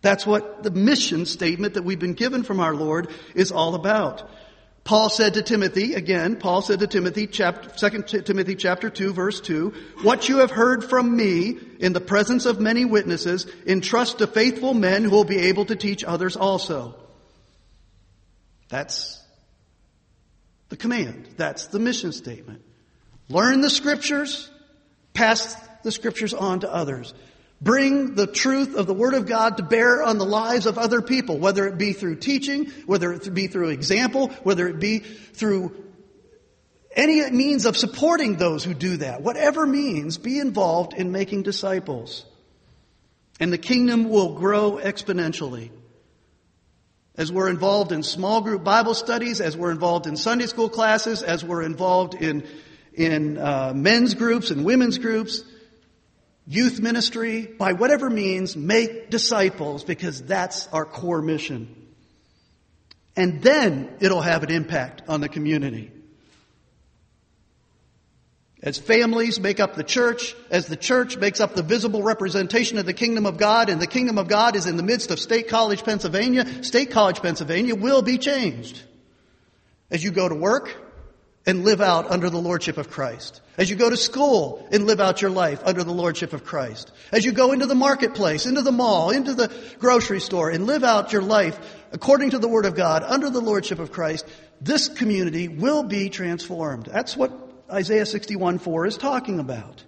That's 0.00 0.26
what 0.26 0.62
the 0.62 0.70
mission 0.70 1.26
statement 1.26 1.74
that 1.74 1.84
we've 1.84 1.98
been 1.98 2.14
given 2.14 2.42
from 2.42 2.60
our 2.60 2.74
Lord 2.74 3.10
is 3.34 3.50
all 3.50 3.74
about. 3.74 4.28
Paul 4.84 5.10
said 5.10 5.34
to 5.34 5.42
Timothy, 5.42 5.94
again, 5.94 6.36
Paul 6.36 6.62
said 6.62 6.78
to 6.78 6.86
Timothy, 6.86 7.26
chapter, 7.26 7.90
2 7.90 8.22
Timothy 8.22 8.54
chapter 8.54 8.88
2 8.88 9.12
verse 9.12 9.38
2, 9.40 9.74
what 10.02 10.30
you 10.30 10.38
have 10.38 10.50
heard 10.50 10.82
from 10.82 11.14
me 11.14 11.58
in 11.78 11.92
the 11.92 12.00
presence 12.00 12.46
of 12.46 12.58
many 12.58 12.86
witnesses, 12.86 13.46
entrust 13.66 14.18
to 14.18 14.26
faithful 14.26 14.72
men 14.72 15.04
who 15.04 15.10
will 15.10 15.24
be 15.24 15.40
able 15.40 15.66
to 15.66 15.76
teach 15.76 16.04
others 16.04 16.36
also. 16.36 16.94
That's 18.70 19.22
the 20.70 20.76
command. 20.76 21.28
That's 21.36 21.66
the 21.66 21.78
mission 21.78 22.12
statement. 22.12 22.62
Learn 23.28 23.60
the 23.60 23.70
scriptures, 23.70 24.50
pass 25.12 25.54
the 25.82 25.92
scriptures 25.92 26.32
on 26.32 26.60
to 26.60 26.72
others. 26.72 27.12
Bring 27.60 28.14
the 28.14 28.26
truth 28.26 28.76
of 28.76 28.86
the 28.86 28.94
Word 28.94 29.14
of 29.14 29.26
God 29.26 29.56
to 29.56 29.64
bear 29.64 30.02
on 30.02 30.18
the 30.18 30.24
lives 30.24 30.66
of 30.66 30.78
other 30.78 31.02
people, 31.02 31.38
whether 31.38 31.66
it 31.66 31.76
be 31.76 31.92
through 31.92 32.16
teaching, 32.16 32.66
whether 32.86 33.12
it 33.12 33.34
be 33.34 33.48
through 33.48 33.70
example, 33.70 34.28
whether 34.44 34.68
it 34.68 34.78
be 34.78 35.00
through 35.00 35.74
any 36.92 37.28
means 37.30 37.66
of 37.66 37.76
supporting 37.76 38.36
those 38.36 38.62
who 38.62 38.74
do 38.74 38.98
that. 38.98 39.22
Whatever 39.22 39.66
means, 39.66 40.18
be 40.18 40.38
involved 40.38 40.94
in 40.94 41.10
making 41.10 41.42
disciples. 41.42 42.24
And 43.40 43.52
the 43.52 43.58
kingdom 43.58 44.08
will 44.08 44.34
grow 44.34 44.72
exponentially. 44.72 45.70
As 47.16 47.32
we're 47.32 47.50
involved 47.50 47.90
in 47.90 48.04
small 48.04 48.40
group 48.40 48.62
Bible 48.62 48.94
studies, 48.94 49.40
as 49.40 49.56
we're 49.56 49.72
involved 49.72 50.06
in 50.06 50.16
Sunday 50.16 50.46
school 50.46 50.68
classes, 50.68 51.24
as 51.24 51.44
we're 51.44 51.62
involved 51.62 52.14
in, 52.14 52.46
in 52.94 53.36
uh, 53.36 53.72
men's 53.74 54.14
groups 54.14 54.52
and 54.52 54.64
women's 54.64 54.98
groups, 54.98 55.42
youth 56.48 56.80
ministry, 56.80 57.46
by 57.46 57.74
whatever 57.74 58.10
means, 58.10 58.56
make 58.56 59.10
disciples 59.10 59.84
because 59.84 60.22
that's 60.22 60.66
our 60.68 60.84
core 60.84 61.22
mission. 61.22 61.74
And 63.16 63.42
then 63.42 63.96
it'll 64.00 64.22
have 64.22 64.42
an 64.42 64.50
impact 64.50 65.02
on 65.08 65.20
the 65.20 65.28
community. 65.28 65.92
As 68.60 68.78
families 68.78 69.38
make 69.38 69.60
up 69.60 69.76
the 69.76 69.84
church, 69.84 70.34
as 70.50 70.66
the 70.66 70.76
church 70.76 71.16
makes 71.16 71.38
up 71.38 71.54
the 71.54 71.62
visible 71.62 72.02
representation 72.02 72.78
of 72.78 72.86
the 72.86 72.92
kingdom 72.92 73.26
of 73.26 73.36
God, 73.36 73.68
and 73.70 73.80
the 73.80 73.86
kingdom 73.86 74.18
of 74.18 74.26
God 74.26 74.56
is 74.56 74.66
in 74.66 74.76
the 74.76 74.82
midst 74.82 75.12
of 75.12 75.20
State 75.20 75.48
College, 75.48 75.84
Pennsylvania, 75.84 76.64
State 76.64 76.90
College, 76.90 77.22
Pennsylvania 77.22 77.76
will 77.76 78.02
be 78.02 78.18
changed. 78.18 78.82
As 79.90 80.02
you 80.02 80.10
go 80.10 80.28
to 80.28 80.34
work, 80.34 80.74
and 81.48 81.64
live 81.64 81.80
out 81.80 82.10
under 82.10 82.28
the 82.28 82.38
Lordship 82.38 82.76
of 82.76 82.90
Christ. 82.90 83.40
As 83.58 83.68
you 83.68 83.74
go 83.74 83.90
to 83.90 83.96
school 83.96 84.66
and 84.70 84.86
live 84.86 85.00
out 85.00 85.20
your 85.20 85.32
life 85.32 85.60
under 85.64 85.82
the 85.82 85.92
Lordship 85.92 86.32
of 86.32 86.44
Christ. 86.44 86.92
As 87.10 87.24
you 87.24 87.32
go 87.32 87.50
into 87.50 87.66
the 87.66 87.74
marketplace, 87.74 88.46
into 88.46 88.62
the 88.62 88.70
mall, 88.70 89.10
into 89.10 89.34
the 89.34 89.52
grocery 89.80 90.20
store 90.20 90.48
and 90.48 90.64
live 90.64 90.84
out 90.84 91.12
your 91.12 91.22
life 91.22 91.58
according 91.90 92.30
to 92.30 92.38
the 92.38 92.46
Word 92.46 92.66
of 92.66 92.76
God 92.76 93.02
under 93.02 93.28
the 93.30 93.40
Lordship 93.40 93.80
of 93.80 93.90
Christ, 93.90 94.26
this 94.60 94.88
community 94.88 95.48
will 95.48 95.82
be 95.82 96.08
transformed. 96.08 96.86
That's 96.86 97.16
what 97.16 97.32
Isaiah 97.70 98.06
61 98.06 98.60
4 98.60 98.86
is 98.86 98.96
talking 98.96 99.40
about. 99.40 99.82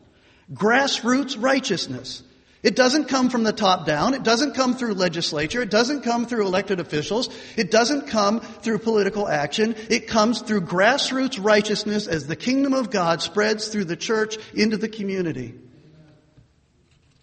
Grassroots 0.52 1.40
righteousness. 1.40 2.24
It 2.62 2.76
doesn't 2.76 3.06
come 3.06 3.30
from 3.30 3.42
the 3.42 3.54
top 3.54 3.86
down. 3.86 4.12
It 4.12 4.22
doesn't 4.22 4.54
come 4.54 4.76
through 4.76 4.92
legislature. 4.94 5.62
It 5.62 5.70
doesn't 5.70 6.02
come 6.02 6.26
through 6.26 6.46
elected 6.46 6.78
officials. 6.78 7.30
It 7.56 7.70
doesn't 7.70 8.08
come 8.08 8.40
through 8.40 8.80
political 8.80 9.26
action. 9.26 9.74
It 9.88 10.08
comes 10.08 10.42
through 10.42 10.62
grassroots 10.62 11.42
righteousness 11.42 12.06
as 12.06 12.26
the 12.26 12.36
kingdom 12.36 12.74
of 12.74 12.90
God 12.90 13.22
spreads 13.22 13.68
through 13.68 13.86
the 13.86 13.96
church 13.96 14.36
into 14.52 14.76
the 14.76 14.88
community. 14.88 15.54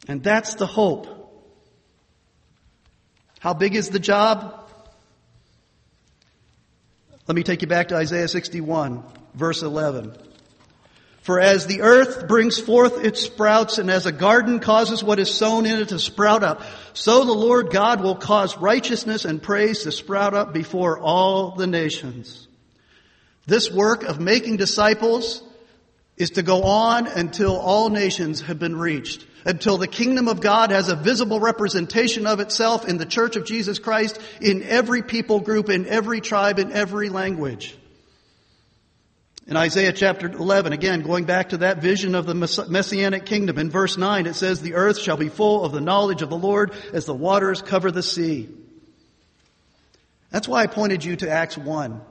And 0.07 0.23
that's 0.23 0.55
the 0.55 0.65
hope. 0.65 1.13
How 3.39 3.53
big 3.53 3.75
is 3.75 3.89
the 3.89 3.99
job? 3.99 4.67
Let 7.27 7.35
me 7.35 7.43
take 7.43 7.61
you 7.61 7.67
back 7.67 7.89
to 7.89 7.95
Isaiah 7.95 8.27
61, 8.27 9.03
verse 9.35 9.61
11. 9.61 10.17
For 11.27 11.41
as 11.41 11.67
the 11.67 11.81
earth 11.81 12.25
brings 12.29 12.57
forth 12.57 13.03
its 13.03 13.19
sprouts 13.19 13.79
and 13.79 13.91
as 13.91 14.05
a 14.05 14.13
garden 14.13 14.61
causes 14.61 15.03
what 15.03 15.19
is 15.19 15.29
sown 15.29 15.65
in 15.65 15.81
it 15.81 15.89
to 15.89 15.99
sprout 15.99 16.41
up, 16.41 16.63
so 16.93 17.25
the 17.25 17.33
Lord 17.33 17.69
God 17.69 18.01
will 18.01 18.15
cause 18.15 18.55
righteousness 18.55 19.25
and 19.25 19.43
praise 19.43 19.83
to 19.83 19.91
sprout 19.91 20.33
up 20.33 20.53
before 20.53 20.97
all 20.97 21.51
the 21.51 21.67
nations. 21.67 22.47
This 23.45 23.69
work 23.69 24.03
of 24.03 24.21
making 24.21 24.55
disciples 24.55 25.43
is 26.15 26.29
to 26.29 26.43
go 26.43 26.63
on 26.63 27.07
until 27.07 27.57
all 27.57 27.89
nations 27.89 28.39
have 28.39 28.57
been 28.57 28.77
reached, 28.77 29.27
until 29.43 29.77
the 29.77 29.85
kingdom 29.85 30.29
of 30.29 30.39
God 30.39 30.71
has 30.71 30.87
a 30.87 30.95
visible 30.95 31.41
representation 31.41 32.25
of 32.25 32.39
itself 32.39 32.87
in 32.87 32.99
the 32.99 33.05
church 33.05 33.35
of 33.35 33.43
Jesus 33.43 33.79
Christ 33.79 34.17
in 34.39 34.63
every 34.63 35.01
people 35.01 35.41
group, 35.41 35.69
in 35.69 35.87
every 35.87 36.21
tribe, 36.21 36.57
in 36.57 36.71
every 36.71 37.09
language. 37.09 37.77
In 39.47 39.55
Isaiah 39.55 39.93
chapter 39.93 40.27
11, 40.27 40.73
again, 40.73 41.03
going 41.03 41.23
back 41.23 41.49
to 41.49 41.57
that 41.59 41.81
vision 41.81 42.15
of 42.15 42.25
the 42.25 42.35
messianic 42.35 43.25
kingdom, 43.25 43.57
in 43.57 43.69
verse 43.69 43.97
9 43.97 44.25
it 44.27 44.33
says, 44.33 44.61
The 44.61 44.73
earth 44.73 44.99
shall 44.99 45.15
be 45.15 45.29
full 45.29 45.63
of 45.63 45.71
the 45.71 45.79
knowledge 45.79 46.21
of 46.21 46.29
the 46.29 46.37
Lord 46.37 46.73
as 46.91 47.05
the 47.05 47.13
waters 47.13 47.61
cover 47.61 47.89
the 47.89 48.03
sea. 48.03 48.49
That's 50.31 50.49
why 50.49 50.63
I 50.63 50.67
pointed 50.67 51.05
you 51.05 51.15
to 51.17 51.29
Acts 51.29 51.57
1. 51.57 52.01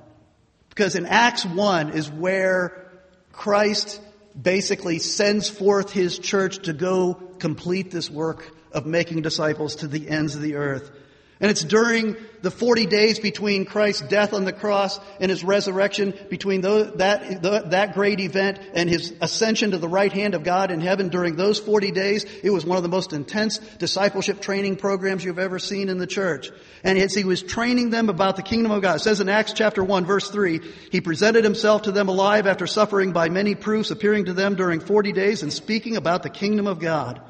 Because 0.71 0.97
in 0.97 1.05
Acts 1.05 1.45
1 1.45 1.91
is 1.91 2.11
where 2.11 2.91
Christ 3.33 4.01
basically 4.41 4.99
sends 4.99 5.51
forth 5.51 5.93
his 5.93 6.19
church 6.19 6.61
to 6.61 6.73
go 6.73 7.13
complete 7.39 7.91
this 7.91 8.11
work 8.11 8.51
of 8.73 8.87
making 8.87 9.21
disciples 9.21 9.77
to 9.77 9.89
the 9.89 10.09
ends 10.09 10.35
of 10.35 10.41
the 10.41 10.55
earth. 10.55 10.91
And 11.39 11.51
it's 11.51 11.65
during 11.65 12.17
the 12.41 12.51
40 12.51 12.87
days 12.87 13.19
between 13.19 13.67
Christ's 13.67 14.09
death 14.09 14.33
on 14.33 14.47
the 14.47 14.55
cross 14.55 14.99
and 15.21 15.31
his 15.31 15.45
resurrection, 15.45 16.15
between 16.31 16.63
that, 16.63 16.97
the, 17.43 17.65
that 17.67 17.93
great 17.93 18.21
event 18.21 18.59
and 18.73 18.89
his 18.89 19.13
ascension 19.21 19.73
to 19.73 19.79
the 19.79 19.89
right 19.89 20.13
hand 20.13 20.35
of 20.35 20.45
God 20.45 20.71
in 20.71 20.81
heaven 20.81 21.11
during 21.11 21.37
those 21.37 21.59
40 21.59 21.91
days, 21.91 22.25
it 22.43 22.49
was 22.49 22.65
one 22.65 22.79
of 22.79 22.83
the 22.83 22.89
most 22.89 23.13
intense 23.13 23.59
discipleship 23.59 24.41
training 24.41 24.77
programs 24.77 25.25
you've 25.25 25.39
ever 25.39 25.59
seen 25.59 25.91
in 25.91 25.99
the 25.99 26.07
church. 26.07 26.51
And 26.83 26.97
as 26.97 27.15
he 27.15 27.25
was 27.25 27.43
training 27.43 27.91
them 27.91 28.09
about 28.09 28.37
the 28.37 28.43
kingdom 28.43 28.73
of 28.73 28.81
God, 28.81 28.97
it 28.97 29.01
says 29.01 29.21
in 29.21 29.29
Acts 29.29 29.53
chapter 29.53 29.85
1 29.85 30.07
verse 30.07 30.31
3, 30.31 30.61
he 30.91 31.03
presented 31.03 31.45
himself 31.45 31.83
to 31.83 31.93
them 31.93 32.09
alive 32.09 32.47
after 32.47 32.67
suffering 32.67 33.13
by 33.13 33.29
many 33.29 33.55
proofs, 33.55 33.91
appearing 33.91 34.25
to 34.27 34.33
them 34.33 34.55
during 34.55 34.81
40 34.81 35.13
days 35.13 35.43
and 35.43 35.53
speaking 35.53 35.97
about 35.97 36.23
the 36.23 36.31
kingdom 36.31 36.67
of 36.67 36.81
God. 36.81 37.21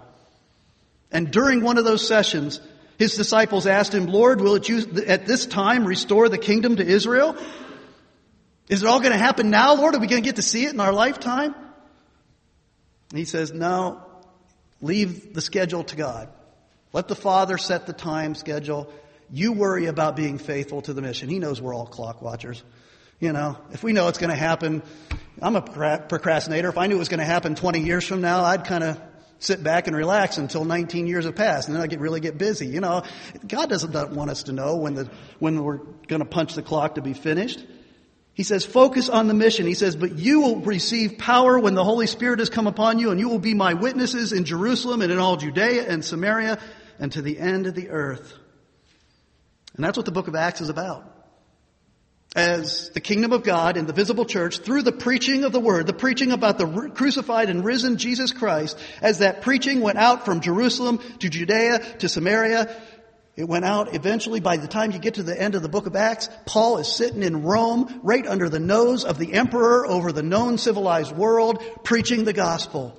And 1.11 1.33
during 1.33 1.63
one 1.63 1.79
of 1.79 1.85
those 1.85 2.07
sessions, 2.07 2.61
his 2.99 3.15
disciples 3.15 3.67
asked 3.67 3.95
him, 3.95 4.07
Lord, 4.07 4.41
will 4.41 4.55
it 4.55 4.69
you 4.69 4.87
at 5.07 5.27
this 5.27 5.47
time 5.47 5.85
restore 5.85 6.29
the 6.29 6.39
kingdom 6.39 6.77
to 6.77 6.87
Israel? 6.87 7.37
Is 8.69 8.83
it 8.83 8.89
all 8.89 9.01
going 9.01 9.13
to 9.13 9.19
happen 9.19 9.51
now, 9.51 9.75
Lord? 9.75 9.95
Are 9.95 9.99
we 9.99 10.07
going 10.07 10.23
to 10.23 10.27
get 10.27 10.37
to 10.37 10.43
see 10.43 10.65
it 10.65 10.73
in 10.73 10.81
our 10.81 10.93
lifetime? 10.93 11.55
And 13.11 13.19
he 13.19 13.25
says, 13.25 13.53
no, 13.53 14.03
leave 14.81 15.35
the 15.35 15.41
schedule 15.41 15.85
to 15.85 15.97
God. 15.97 16.29
Let 16.93 17.09
the 17.09 17.15
Father 17.15 17.59
set 17.59 17.87
the 17.87 17.93
time 17.93 18.35
schedule. 18.35 18.93
You 19.31 19.53
worry 19.53 19.87
about 19.87 20.17
being 20.17 20.39
faithful 20.39 20.83
to 20.83 20.93
the 20.93 21.03
mission. 21.03 21.29
He 21.29 21.39
knows 21.39 21.61
we're 21.61 21.75
all 21.75 21.87
clock 21.87 22.23
watchers. 22.23 22.63
You 23.21 23.33
know, 23.33 23.57
if 23.73 23.83
we 23.83 23.93
know 23.93 24.09
it's 24.09 24.19
going 24.19 24.31
to 24.31 24.37
happen, 24.37 24.83
I'm 25.41 25.57
a 25.57 25.63
procrastinator. 25.63 26.69
If 26.69 26.79
I 26.79 26.87
knew 26.87 26.97
it 26.97 26.99
was 26.99 27.09
going 27.09 27.21
to 27.21 27.27
happen 27.27 27.55
20 27.55 27.81
years 27.81 28.07
from 28.07 28.21
now, 28.21 28.45
I'd 28.45 28.65
kind 28.65 28.85
of 28.85 29.01
sit 29.39 29.63
back 29.63 29.87
and 29.87 29.97
relax 29.97 30.39
until 30.39 30.65
19 30.65 31.07
years 31.07 31.25
have 31.25 31.37
passed, 31.37 31.69
and 31.69 31.77
then 31.77 31.83
I 31.83 31.87
get 31.87 32.01
really 32.01 32.21
get 32.21 32.39
busy. 32.39 32.67
You 32.67 32.81
know, 32.81 33.03
God 33.47 33.69
doesn't 33.69 34.13
want 34.13 34.31
us 34.31 34.45
to 34.45 34.53
know 34.53 34.77
when 34.77 34.95
the 34.95 35.11
when 35.39 35.63
we're 35.63 35.81
going 36.09 36.21
to 36.21 36.27
punch 36.29 36.55
the 36.55 36.63
clock 36.63 36.95
to 36.97 37.03
be 37.03 37.13
finished. 37.13 37.65
He 38.35 38.43
says, 38.43 38.67
focus 38.67 39.09
on 39.09 39.29
the 39.29 39.35
mission. 39.35 39.67
He 39.67 39.73
says, 39.73 39.97
but 39.97 40.19
you 40.19 40.41
will 40.41 40.57
receive 40.61 41.17
power 41.17 41.59
when 41.59 41.75
the 41.75 41.83
Holy 41.83 42.07
Spirit 42.07 42.39
has 42.41 42.51
come 42.51 42.67
upon 42.67 42.99
you, 42.99 43.11
and 43.11 43.19
you 43.19 43.31
will 43.31 43.39
be 43.39 43.55
my 43.55 43.73
witnesses 43.73 44.33
in 44.33 44.45
Jerusalem 44.45 45.01
and 45.01 45.11
in 45.11 45.19
all 45.19 45.39
Judea 45.39 45.89
and 45.89 46.05
Samaria 46.05 46.59
and 46.99 47.11
to 47.13 47.23
the 47.23 47.39
end 47.39 47.67
of 47.67 47.75
the 47.75 47.89
earth. 47.89 48.35
And 49.75 49.83
that's 49.83 49.97
what 49.97 50.05
the 50.05 50.13
book 50.13 50.29
of 50.29 50.35
Acts 50.35 50.61
is 50.61 50.69
about 50.69 51.16
as 52.35 52.91
the 52.91 53.01
kingdom 53.01 53.33
of 53.33 53.43
God 53.43 53.77
in 53.77 53.87
the 53.87 53.93
visible 53.93 54.25
church 54.25 54.59
through 54.59 54.83
the 54.83 54.93
preaching 54.93 55.45
of 55.45 55.53
the 55.53 55.61
word, 55.61 55.87
the 55.87 55.93
preaching 55.93 56.33
about 56.33 56.59
the 56.59 56.91
crucified 56.95 57.49
and 57.49 57.65
risen 57.65 57.97
Jesus 57.97 58.33
Christ, 58.33 58.79
as 59.01 59.19
that 59.19 59.43
preaching 59.43 59.81
went 59.81 59.99
out 59.99 60.25
from 60.25 60.41
Jerusalem 60.41 60.99
to 61.21 61.31
Judea 61.31 61.99
to 61.99 62.09
Samaria, 62.09 62.75
it 63.37 63.47
went 63.47 63.67
out 63.67 63.95
eventually 63.95 64.41
by 64.41 64.57
the 64.57 64.67
time 64.67 64.93
you 64.93 64.99
get 64.99 65.15
to 65.15 65.23
the 65.23 65.39
end 65.39 65.55
of 65.55 65.63
the 65.63 65.69
book 65.69 65.87
of 65.87 65.95
Acts, 65.95 66.31
Paul 66.47 66.79
is 66.79 66.91
sitting 66.91 67.23
in 67.23 67.43
Rome 67.43 68.01
right 68.03 68.27
under 68.27 68.49
the 68.49 68.59
nose 68.59 69.05
of 69.05 69.19
the 69.19 69.35
emperor 69.35 69.87
over 69.87 70.11
the 70.11 70.23
known 70.23 70.57
civilized 70.57 71.15
world 71.15 71.63
preaching 71.85 72.25
the 72.25 72.33
gospel. 72.33 72.99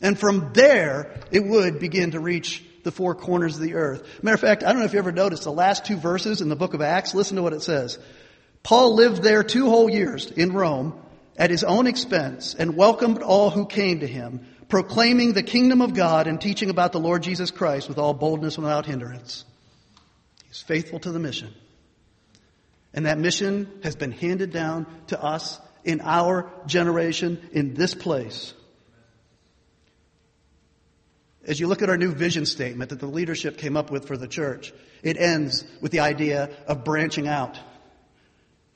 And 0.00 0.18
from 0.18 0.52
there, 0.54 1.20
it 1.30 1.44
would 1.44 1.80
begin 1.80 2.12
to 2.12 2.20
reach 2.20 2.64
the 2.84 2.92
four 2.92 3.14
corners 3.14 3.56
of 3.56 3.62
the 3.62 3.74
earth. 3.74 4.22
Matter 4.22 4.36
of 4.36 4.40
fact, 4.40 4.62
I 4.64 4.68
don't 4.68 4.78
know 4.78 4.86
if 4.86 4.94
you 4.94 5.00
ever 5.00 5.12
noticed 5.12 5.44
the 5.44 5.52
last 5.52 5.84
two 5.84 5.96
verses 5.96 6.40
in 6.40 6.48
the 6.48 6.56
book 6.56 6.72
of 6.72 6.80
Acts. 6.80 7.14
Listen 7.14 7.36
to 7.36 7.42
what 7.42 7.52
it 7.52 7.62
says. 7.62 7.98
Paul 8.62 8.94
lived 8.94 9.22
there 9.22 9.42
two 9.42 9.68
whole 9.68 9.88
years 9.90 10.30
in 10.30 10.52
Rome 10.52 10.98
at 11.36 11.50
his 11.50 11.64
own 11.64 11.86
expense 11.86 12.54
and 12.54 12.76
welcomed 12.76 13.22
all 13.22 13.50
who 13.50 13.66
came 13.66 14.00
to 14.00 14.06
him, 14.06 14.46
proclaiming 14.68 15.32
the 15.32 15.42
kingdom 15.42 15.80
of 15.80 15.94
God 15.94 16.26
and 16.26 16.40
teaching 16.40 16.68
about 16.68 16.92
the 16.92 17.00
Lord 17.00 17.22
Jesus 17.22 17.50
Christ 17.50 17.88
with 17.88 17.98
all 17.98 18.12
boldness 18.12 18.56
and 18.56 18.64
without 18.64 18.86
hindrance. 18.86 19.44
He's 20.46 20.60
faithful 20.60 20.98
to 21.00 21.12
the 21.12 21.18
mission. 21.18 21.54
And 22.92 23.06
that 23.06 23.18
mission 23.18 23.70
has 23.82 23.96
been 23.96 24.12
handed 24.12 24.50
down 24.50 24.86
to 25.08 25.22
us 25.22 25.60
in 25.84 26.00
our 26.00 26.50
generation 26.66 27.48
in 27.52 27.74
this 27.74 27.94
place. 27.94 28.54
As 31.46 31.58
you 31.58 31.66
look 31.66 31.80
at 31.80 31.88
our 31.88 31.96
new 31.96 32.12
vision 32.12 32.44
statement 32.44 32.90
that 32.90 33.00
the 33.00 33.06
leadership 33.06 33.56
came 33.56 33.76
up 33.76 33.90
with 33.90 34.06
for 34.06 34.16
the 34.16 34.28
church, 34.28 34.72
it 35.02 35.16
ends 35.16 35.64
with 35.80 35.92
the 35.92 36.00
idea 36.00 36.50
of 36.66 36.84
branching 36.84 37.26
out. 37.26 37.58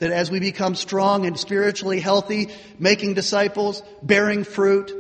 That 0.03 0.11
as 0.11 0.33
we 0.33 0.41
become 0.41 0.75
strong 0.75 1.27
and 1.27 1.39
spiritually 1.39 2.01
healthy, 2.01 2.49
making 2.77 3.15
disciples, 3.15 3.85
bearing 4.03 4.43
fruit, 4.43 4.91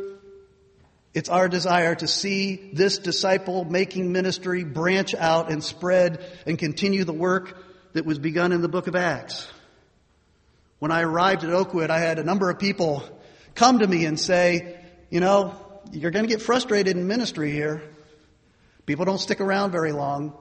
it's 1.12 1.28
our 1.28 1.48
desire 1.48 1.96
to 1.96 2.06
see 2.06 2.70
this 2.72 2.98
disciple 2.98 3.64
making 3.64 4.12
ministry 4.12 4.62
branch 4.62 5.12
out 5.12 5.50
and 5.50 5.60
spread 5.64 6.24
and 6.46 6.56
continue 6.56 7.02
the 7.02 7.12
work 7.12 7.60
that 7.94 8.06
was 8.06 8.20
begun 8.20 8.52
in 8.52 8.62
the 8.62 8.68
book 8.68 8.86
of 8.86 8.94
Acts. 8.94 9.50
When 10.78 10.92
I 10.92 11.02
arrived 11.02 11.42
at 11.42 11.50
Oakwood, 11.50 11.90
I 11.90 11.98
had 11.98 12.20
a 12.20 12.24
number 12.24 12.48
of 12.48 12.60
people 12.60 13.02
come 13.56 13.80
to 13.80 13.86
me 13.88 14.04
and 14.04 14.20
say, 14.20 14.78
you 15.10 15.18
know, 15.18 15.56
you're 15.90 16.12
going 16.12 16.26
to 16.26 16.30
get 16.30 16.40
frustrated 16.40 16.96
in 16.96 17.08
ministry 17.08 17.50
here. 17.50 17.82
People 18.86 19.04
don't 19.04 19.18
stick 19.18 19.40
around 19.40 19.72
very 19.72 19.90
long. 19.90 20.32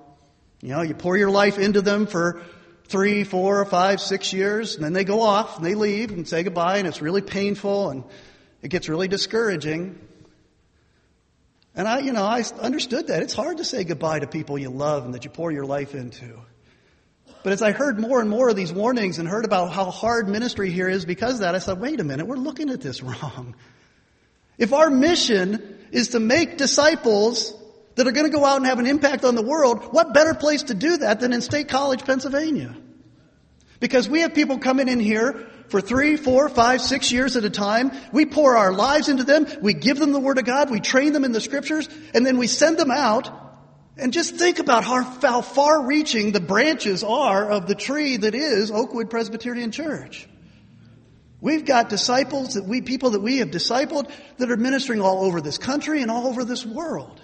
You 0.62 0.76
know, 0.76 0.84
you 0.84 0.94
pour 0.94 1.18
your 1.18 1.32
life 1.32 1.58
into 1.58 1.82
them 1.82 2.06
for 2.06 2.44
three, 2.92 3.24
four, 3.24 3.64
five, 3.66 4.02
six 4.02 4.34
years, 4.34 4.76
and 4.76 4.84
then 4.84 4.94
they 4.94 5.06
go 5.06 5.22
off 5.22 5.58
and 5.58 5.66
they 5.66 5.76
leave 5.76 6.12
and 6.12 6.28
say 6.28 6.44
goodbye, 6.44 6.78
and 6.78 6.88
it's 6.88 7.02
really 7.02 7.22
painful 7.22 7.90
and 7.90 8.04
it 8.62 8.68
gets 8.68 8.90
really 8.90 9.08
discouraging. 9.08 9.98
And 11.74 11.88
I, 11.88 12.00
you 12.00 12.12
know, 12.12 12.24
I 12.24 12.44
understood 12.60 13.08
that. 13.08 13.24
It's 13.24 13.34
hard 13.34 13.58
to 13.58 13.66
say 13.66 13.86
goodbye 13.86 14.20
to 14.20 14.28
people 14.28 14.60
you 14.60 14.70
love 14.70 15.06
and 15.06 15.14
that 15.14 15.24
you 15.24 15.32
pour 15.32 15.52
your 15.52 15.66
life 15.66 15.96
into. 15.96 16.38
But 17.44 17.54
as 17.54 17.62
I 17.62 17.72
heard 17.72 17.98
more 17.98 18.20
and 18.20 18.30
more 18.30 18.50
of 18.50 18.56
these 18.56 18.74
warnings 18.74 19.18
and 19.18 19.28
heard 19.28 19.46
about 19.46 19.72
how 19.72 19.86
hard 19.86 20.28
ministry 20.28 20.70
here 20.70 20.90
is 20.90 21.06
because 21.06 21.36
of 21.36 21.40
that, 21.40 21.56
I 21.56 21.60
said, 21.60 21.80
wait 21.80 22.00
a 22.00 22.04
minute, 22.04 22.28
we're 22.28 22.36
looking 22.36 22.70
at 22.70 22.82
this 22.82 23.02
wrong. 23.04 23.56
If 24.58 24.74
our 24.74 24.90
mission 24.90 25.80
is 25.92 26.10
to 26.10 26.20
make 26.20 26.58
disciples 26.58 27.56
that 28.02 28.08
are 28.08 28.14
going 28.14 28.26
to 28.26 28.36
go 28.36 28.44
out 28.44 28.58
and 28.58 28.66
have 28.66 28.80
an 28.80 28.88
impact 28.88 29.24
on 29.24 29.36
the 29.36 29.44
world, 29.44 29.94
what 29.94 30.12
better 30.12 30.34
place 30.34 30.64
to 30.64 30.74
do 30.74 30.98
that 30.98 31.20
than 31.20 31.34
in 31.34 31.42
State 31.42 31.70
College, 31.70 32.04
Pennsylvania? 32.04 32.76
Because 33.80 34.10
we 34.10 34.22
have 34.22 34.34
people 34.34 34.58
coming 34.58 34.90
in 34.90 35.00
here 35.00 35.48
for 35.68 35.82
three, 35.82 36.18
four, 36.18 36.50
five, 36.50 36.82
six 36.82 37.12
years 37.12 37.38
at 37.38 37.46
a 37.46 37.50
time. 37.52 37.92
We 38.12 38.26
pour 38.26 38.58
our 38.58 38.74
lives 38.74 39.08
into 39.08 39.24
them. 39.24 39.46
We 39.62 39.76
give 39.76 40.00
them 40.00 40.14
the 40.14 40.20
Word 40.20 40.40
of 40.40 40.46
God. 40.46 40.72
We 40.72 40.80
train 40.80 41.14
them 41.14 41.24
in 41.24 41.32
the 41.32 41.40
Scriptures. 41.40 41.88
And 42.16 42.26
then 42.26 42.40
we 42.40 42.48
send 42.48 42.80
them 42.80 42.90
out. 42.90 43.30
And 43.98 44.12
just 44.12 44.36
think 44.36 44.58
about 44.58 44.84
how, 44.84 45.04
how 45.04 45.42
far 45.44 45.86
reaching 45.86 46.32
the 46.32 46.40
branches 46.40 47.04
are 47.04 47.52
of 47.52 47.68
the 47.68 47.76
tree 47.76 48.18
that 48.18 48.34
is 48.34 48.72
Oakwood 48.72 49.12
Presbyterian 49.12 49.70
Church. 49.70 50.28
We've 51.40 51.66
got 51.66 51.90
disciples 51.90 52.56
that 52.56 52.66
we, 52.66 52.82
people 52.82 53.12
that 53.12 53.22
we 53.22 53.38
have 53.38 53.52
discipled 53.52 54.10
that 54.38 54.50
are 54.50 54.58
ministering 54.58 55.02
all 55.02 55.24
over 55.24 55.40
this 55.40 55.60
country 55.60 56.02
and 56.02 56.10
all 56.10 56.26
over 56.26 56.44
this 56.44 56.66
world 56.66 57.22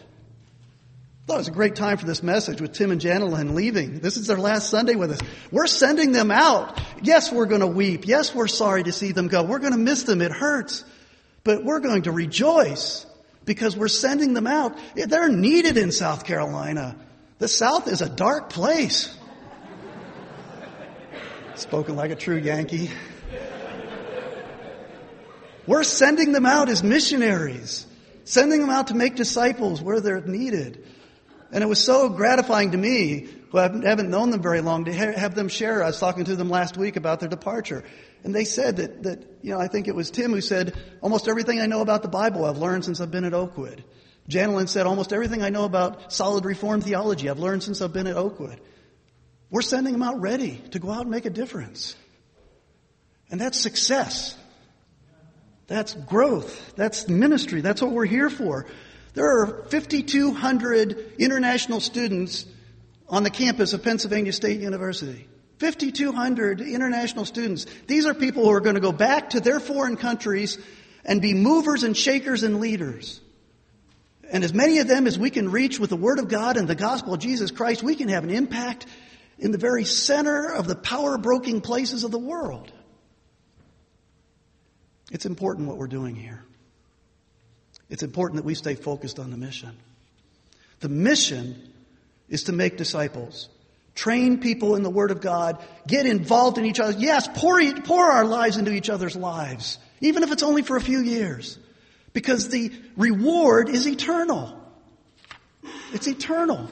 thought 1.27 1.33
it 1.33 1.39
was 1.39 1.47
a 1.49 1.51
great 1.51 1.75
time 1.75 1.97
for 1.97 2.05
this 2.05 2.23
message 2.23 2.61
with 2.61 2.71
Tim 2.71 2.89
and 2.89 3.01
Janelyn 3.01 3.53
leaving. 3.53 3.99
This 3.99 4.15
is 4.15 4.27
their 4.27 4.37
last 4.37 4.69
Sunday 4.69 4.95
with 4.95 5.11
us. 5.11 5.19
We're 5.51 5.67
sending 5.67 6.13
them 6.13 6.31
out. 6.31 6.79
Yes, 7.01 7.33
we're 7.33 7.47
going 7.47 7.59
to 7.59 7.67
weep. 7.67 8.07
Yes, 8.07 8.33
we're 8.33 8.47
sorry 8.47 8.83
to 8.83 8.93
see 8.93 9.11
them 9.11 9.27
go. 9.27 9.43
We're 9.43 9.59
going 9.59 9.73
to 9.73 9.77
miss 9.77 10.03
them. 10.03 10.21
It 10.21 10.31
hurts. 10.31 10.85
But 11.43 11.65
we're 11.65 11.81
going 11.81 12.03
to 12.03 12.13
rejoice 12.13 13.05
because 13.43 13.75
we're 13.75 13.89
sending 13.89 14.35
them 14.35 14.47
out. 14.47 14.77
They're 14.95 15.27
needed 15.27 15.75
in 15.75 15.91
South 15.91 16.23
Carolina. 16.23 16.95
The 17.39 17.49
South 17.49 17.89
is 17.89 18.01
a 18.01 18.07
dark 18.07 18.49
place. 18.49 19.13
Spoken 21.55 21.97
like 21.97 22.11
a 22.11 22.15
true 22.15 22.37
Yankee. 22.37 22.89
We're 25.65 25.83
sending 25.83 26.31
them 26.31 26.45
out 26.45 26.69
as 26.69 26.83
missionaries, 26.83 27.85
sending 28.23 28.61
them 28.61 28.69
out 28.69 28.87
to 28.87 28.93
make 28.93 29.15
disciples 29.15 29.81
where 29.81 29.99
they're 29.99 30.21
needed. 30.21 30.85
And 31.51 31.63
it 31.63 31.67
was 31.67 31.83
so 31.83 32.09
gratifying 32.09 32.71
to 32.71 32.77
me, 32.77 33.27
who 33.51 33.57
haven't 33.57 34.09
known 34.09 34.31
them 34.31 34.41
very 34.41 34.61
long, 34.61 34.85
to 34.85 34.93
have 34.93 35.33
them 35.35 35.47
share. 35.47 35.81
I 35.81 35.87
was 35.87 35.99
talking 35.99 36.25
to 36.25 36.35
them 36.35 36.49
last 36.49 36.77
week 36.77 36.97
about 36.97 37.19
their 37.19 37.29
departure. 37.29 37.83
And 38.23 38.35
they 38.35 38.43
said 38.43 38.77
that, 38.77 39.03
that, 39.03 39.23
you 39.41 39.51
know, 39.51 39.59
I 39.59 39.67
think 39.67 39.87
it 39.87 39.95
was 39.95 40.11
Tim 40.11 40.31
who 40.31 40.41
said, 40.41 40.75
almost 41.01 41.27
everything 41.29 41.61
I 41.61 41.65
know 41.65 41.81
about 41.81 42.01
the 42.01 42.09
Bible 42.09 42.43
I've 42.43 42.57
learned 42.57 42.83
since 42.83 42.99
I've 42.99 43.11
been 43.11 43.23
at 43.23 43.33
Oakwood. 43.33 43.83
Janelyn 44.29 44.67
said, 44.67 44.85
almost 44.85 45.13
everything 45.13 45.41
I 45.41 45.49
know 45.49 45.63
about 45.63 46.11
solid 46.11 46.43
Reformed 46.43 46.83
theology 46.83 47.29
I've 47.29 47.39
learned 47.39 47.63
since 47.63 47.81
I've 47.81 47.93
been 47.93 48.07
at 48.07 48.17
Oakwood. 48.17 48.59
We're 49.49 49.61
sending 49.61 49.93
them 49.93 50.03
out 50.03 50.19
ready 50.19 50.61
to 50.71 50.79
go 50.79 50.91
out 50.91 51.03
and 51.03 51.11
make 51.11 51.25
a 51.25 51.29
difference. 51.29 51.95
And 53.31 53.39
that's 53.39 53.57
success. 53.57 54.35
That's 55.67 55.93
growth. 55.93 56.75
That's 56.75 57.07
ministry. 57.07 57.61
That's 57.61 57.81
what 57.81 57.91
we're 57.91 58.05
here 58.05 58.29
for. 58.29 58.65
There 59.17 59.39
are 59.39 59.47
5,200 59.71 61.13
international 61.17 61.79
students 61.79 62.45
on 63.09 63.23
the 63.23 63.31
campus 63.31 63.73
of 63.73 63.81
Pennsylvania 63.81 64.31
State 64.31 64.61
University. 64.61 65.27
5,200 65.57 66.61
international 66.61 67.25
students. 67.25 67.65
These 67.87 68.05
are 68.05 68.13
people 68.13 68.43
who 68.43 68.51
are 68.51 68.59
going 68.59 68.75
to 68.75 68.79
go 68.79 68.91
back 68.91 69.31
to 69.31 69.39
their 69.39 69.59
foreign 69.59 69.97
countries 69.97 70.59
and 71.03 71.19
be 71.19 71.33
movers 71.33 71.81
and 71.81 71.97
shakers 71.97 72.43
and 72.43 72.59
leaders. 72.59 73.19
And 74.29 74.43
as 74.43 74.53
many 74.53 74.77
of 74.77 74.87
them 74.87 75.07
as 75.07 75.17
we 75.17 75.31
can 75.31 75.49
reach 75.49 75.79
with 75.79 75.89
the 75.89 75.95
Word 75.95 76.19
of 76.19 76.27
God 76.27 76.55
and 76.55 76.67
the 76.67 76.75
gospel 76.75 77.15
of 77.15 77.19
Jesus 77.19 77.49
Christ, 77.49 77.81
we 77.81 77.95
can 77.95 78.09
have 78.09 78.23
an 78.23 78.29
impact 78.29 78.85
in 79.39 79.51
the 79.51 79.57
very 79.57 79.83
center 79.83 80.53
of 80.53 80.67
the 80.67 80.75
power 80.75 81.17
broken 81.17 81.61
places 81.61 82.03
of 82.03 82.11
the 82.11 82.19
world. 82.19 82.71
It's 85.11 85.25
important 85.25 85.69
what 85.69 85.77
we're 85.77 85.87
doing 85.87 86.15
here. 86.15 86.43
It's 87.89 88.03
important 88.03 88.37
that 88.37 88.45
we 88.45 88.55
stay 88.55 88.75
focused 88.75 89.19
on 89.19 89.31
the 89.31 89.37
mission. 89.37 89.75
The 90.79 90.89
mission 90.89 91.73
is 92.29 92.43
to 92.43 92.51
make 92.51 92.77
disciples, 92.77 93.49
train 93.95 94.39
people 94.39 94.75
in 94.75 94.83
the 94.83 94.89
Word 94.89 95.11
of 95.11 95.21
God, 95.21 95.63
get 95.87 96.05
involved 96.05 96.57
in 96.57 96.65
each 96.65 96.79
other. 96.79 96.97
Yes, 96.97 97.27
pour, 97.33 97.59
pour 97.83 98.05
our 98.05 98.25
lives 98.25 98.57
into 98.57 98.71
each 98.71 98.89
other's 98.89 99.15
lives, 99.15 99.79
even 100.01 100.23
if 100.23 100.31
it's 100.31 100.43
only 100.43 100.61
for 100.61 100.75
a 100.75 100.81
few 100.81 100.99
years, 100.99 101.57
because 102.13 102.49
the 102.49 102.71
reward 102.97 103.69
is 103.69 103.87
eternal. 103.87 104.53
It's 105.93 106.07
eternal. 106.07 106.69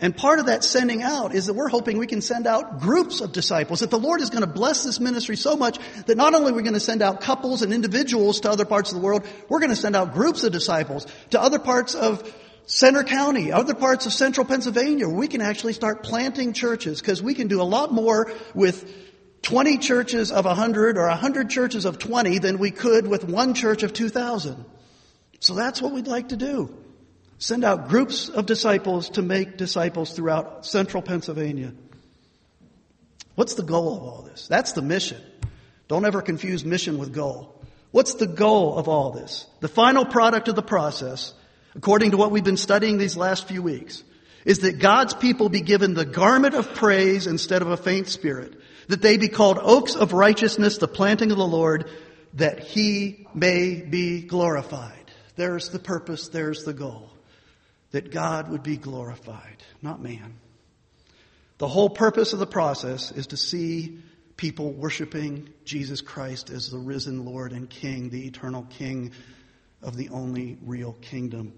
And 0.00 0.16
part 0.16 0.38
of 0.38 0.46
that 0.46 0.64
sending 0.64 1.02
out 1.02 1.34
is 1.34 1.46
that 1.46 1.52
we're 1.52 1.68
hoping 1.68 1.98
we 1.98 2.06
can 2.06 2.22
send 2.22 2.46
out 2.46 2.80
groups 2.80 3.20
of 3.20 3.32
disciples. 3.32 3.80
That 3.80 3.90
the 3.90 3.98
Lord 3.98 4.22
is 4.22 4.30
going 4.30 4.40
to 4.40 4.46
bless 4.46 4.82
this 4.82 4.98
ministry 4.98 5.36
so 5.36 5.56
much 5.56 5.78
that 6.06 6.16
not 6.16 6.34
only 6.34 6.52
are 6.52 6.54
we 6.54 6.62
going 6.62 6.74
to 6.74 6.80
send 6.80 7.02
out 7.02 7.20
couples 7.20 7.60
and 7.60 7.72
individuals 7.72 8.40
to 8.40 8.50
other 8.50 8.64
parts 8.64 8.90
of 8.90 8.98
the 8.98 9.04
world, 9.04 9.26
we're 9.48 9.60
going 9.60 9.70
to 9.70 9.76
send 9.76 9.94
out 9.94 10.14
groups 10.14 10.42
of 10.42 10.52
disciples 10.52 11.06
to 11.30 11.40
other 11.40 11.58
parts 11.58 11.94
of 11.94 12.34
Centre 12.64 13.04
County, 13.04 13.52
other 13.52 13.74
parts 13.74 14.06
of 14.06 14.12
central 14.12 14.46
Pennsylvania. 14.46 15.06
where 15.06 15.16
We 15.16 15.28
can 15.28 15.42
actually 15.42 15.74
start 15.74 16.02
planting 16.02 16.54
churches 16.54 17.00
because 17.00 17.22
we 17.22 17.34
can 17.34 17.48
do 17.48 17.60
a 17.60 17.64
lot 17.64 17.92
more 17.92 18.32
with 18.54 18.90
20 19.42 19.78
churches 19.78 20.32
of 20.32 20.46
100 20.46 20.96
or 20.96 21.08
100 21.08 21.50
churches 21.50 21.84
of 21.84 21.98
20 21.98 22.38
than 22.38 22.58
we 22.58 22.70
could 22.70 23.06
with 23.06 23.24
one 23.24 23.52
church 23.52 23.82
of 23.82 23.92
2,000. 23.92 24.64
So 25.40 25.54
that's 25.54 25.82
what 25.82 25.92
we'd 25.92 26.06
like 26.06 26.28
to 26.28 26.36
do. 26.36 26.74
Send 27.40 27.64
out 27.64 27.88
groups 27.88 28.28
of 28.28 28.44
disciples 28.44 29.08
to 29.10 29.22
make 29.22 29.56
disciples 29.56 30.12
throughout 30.12 30.66
central 30.66 31.02
Pennsylvania. 31.02 31.72
What's 33.34 33.54
the 33.54 33.62
goal 33.62 33.96
of 33.96 34.02
all 34.02 34.22
this? 34.22 34.46
That's 34.46 34.72
the 34.72 34.82
mission. 34.82 35.22
Don't 35.88 36.04
ever 36.04 36.20
confuse 36.20 36.66
mission 36.66 36.98
with 36.98 37.14
goal. 37.14 37.58
What's 37.92 38.14
the 38.14 38.26
goal 38.26 38.76
of 38.76 38.88
all 38.88 39.12
this? 39.12 39.46
The 39.60 39.68
final 39.68 40.04
product 40.04 40.48
of 40.48 40.54
the 40.54 40.62
process, 40.62 41.32
according 41.74 42.10
to 42.10 42.18
what 42.18 42.30
we've 42.30 42.44
been 42.44 42.58
studying 42.58 42.98
these 42.98 43.16
last 43.16 43.48
few 43.48 43.62
weeks, 43.62 44.04
is 44.44 44.58
that 44.58 44.78
God's 44.78 45.14
people 45.14 45.48
be 45.48 45.62
given 45.62 45.94
the 45.94 46.04
garment 46.04 46.54
of 46.54 46.74
praise 46.74 47.26
instead 47.26 47.62
of 47.62 47.70
a 47.70 47.76
faint 47.78 48.08
spirit, 48.08 48.52
that 48.88 49.00
they 49.00 49.16
be 49.16 49.28
called 49.28 49.58
oaks 49.62 49.96
of 49.96 50.12
righteousness, 50.12 50.76
the 50.76 50.86
planting 50.86 51.30
of 51.30 51.38
the 51.38 51.46
Lord, 51.46 51.88
that 52.34 52.60
he 52.60 53.26
may 53.32 53.80
be 53.80 54.20
glorified. 54.20 55.10
There's 55.36 55.70
the 55.70 55.78
purpose, 55.78 56.28
there's 56.28 56.64
the 56.64 56.74
goal 56.74 57.09
that 57.90 58.10
God 58.10 58.48
would 58.50 58.62
be 58.62 58.76
glorified, 58.76 59.62
not 59.82 60.02
man. 60.02 60.38
The 61.58 61.68
whole 61.68 61.90
purpose 61.90 62.32
of 62.32 62.38
the 62.38 62.46
process 62.46 63.12
is 63.12 63.28
to 63.28 63.36
see 63.36 63.98
people 64.36 64.72
worshiping 64.72 65.50
Jesus 65.64 66.00
Christ 66.00 66.48
as 66.50 66.70
the 66.70 66.78
risen 66.78 67.24
Lord 67.24 67.52
and 67.52 67.68
King, 67.68 68.08
the 68.08 68.26
eternal 68.26 68.66
King 68.70 69.12
of 69.82 69.96
the 69.96 70.08
only 70.10 70.56
real 70.64 70.94
kingdom. 70.94 71.52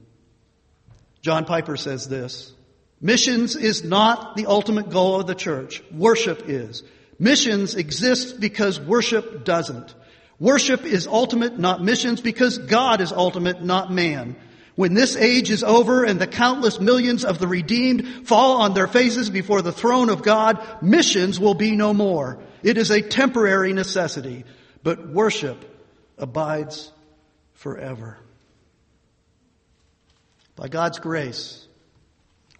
John 1.21 1.45
Piper 1.45 1.77
says 1.77 2.09
this 2.09 2.53
Missions 3.01 3.57
is 3.57 3.85
not 3.85 4.37
the 4.37 4.47
ultimate 4.47 4.91
goal 4.91 5.21
of 5.21 5.27
the 5.27 5.35
church. 5.35 5.83
Worship 5.93 6.49
is. 6.49 6.83
Missions 7.19 7.75
exist 7.75 8.41
because 8.41 8.81
worship 8.81 9.45
doesn't. 9.45 9.95
Worship 10.41 10.85
is 10.85 11.07
ultimate, 11.07 11.59
not 11.59 11.83
missions, 11.83 12.21
because 12.21 12.59
God 12.59 13.01
is 13.01 13.13
ultimate, 13.13 13.63
not 13.63 13.93
man. 13.93 14.35
When 14.75 14.95
this 14.95 15.17
age 15.17 15.51
is 15.51 15.63
over 15.63 16.05
and 16.05 16.21
the 16.21 16.27
countless 16.27 16.81
millions 16.81 17.25
of 17.25 17.39
the 17.39 17.47
redeemed 17.47 18.27
fall 18.27 18.63
on 18.63 18.73
their 18.73 18.87
faces 18.87 19.29
before 19.29 19.61
the 19.61 19.73
throne 19.73 20.09
of 20.09 20.23
God, 20.23 20.83
missions 20.83 21.39
will 21.39 21.55
be 21.55 21.73
no 21.73 21.93
more. 21.93 22.39
It 22.63 22.79
is 22.79 22.91
a 22.91 23.03
temporary 23.03 23.73
necessity, 23.73 24.45
but 24.83 25.09
worship 25.09 25.63
abides 26.17 26.91
forever. 27.55 28.19
By 30.57 30.69
God's 30.69 30.99
grace, 30.99 31.67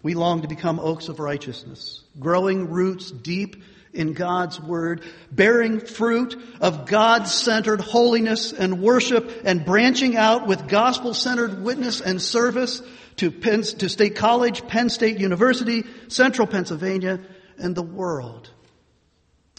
we 0.03 0.13
long 0.13 0.41
to 0.41 0.47
become 0.47 0.79
oaks 0.79 1.07
of 1.07 1.19
righteousness, 1.19 2.03
growing 2.19 2.69
roots 2.69 3.09
deep 3.09 3.63
in 3.93 4.13
God's 4.13 4.59
Word, 4.59 5.03
bearing 5.31 5.79
fruit 5.79 6.35
of 6.59 6.87
God-centered 6.87 7.79
holiness 7.79 8.51
and 8.51 8.81
worship 8.81 9.43
and 9.45 9.63
branching 9.63 10.17
out 10.17 10.47
with 10.47 10.67
gospel-centered 10.67 11.63
witness 11.63 12.01
and 12.01 12.21
service 12.21 12.81
to, 13.17 13.29
Penn, 13.29 13.61
to 13.61 13.87
State 13.89 14.15
College, 14.15 14.67
Penn 14.67 14.89
State 14.89 15.19
University, 15.19 15.83
Central 16.07 16.47
Pennsylvania, 16.47 17.19
and 17.57 17.75
the 17.75 17.83
world. 17.83 18.49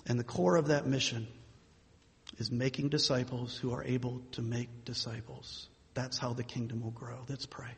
And 0.07 0.19
the 0.19 0.25
core 0.25 0.57
of 0.57 0.67
that 0.67 0.87
mission 0.87 1.29
is 2.39 2.51
making 2.51 2.89
disciples 2.89 3.57
who 3.57 3.73
are 3.73 3.85
able 3.85 4.21
to 4.33 4.43
make 4.43 4.85
disciples. 4.85 5.69
That's 5.95 6.19
how 6.19 6.33
the 6.33 6.43
kingdom 6.43 6.83
will 6.83 6.91
grow. 6.91 7.19
Let's 7.29 7.47
pray. 7.47 7.71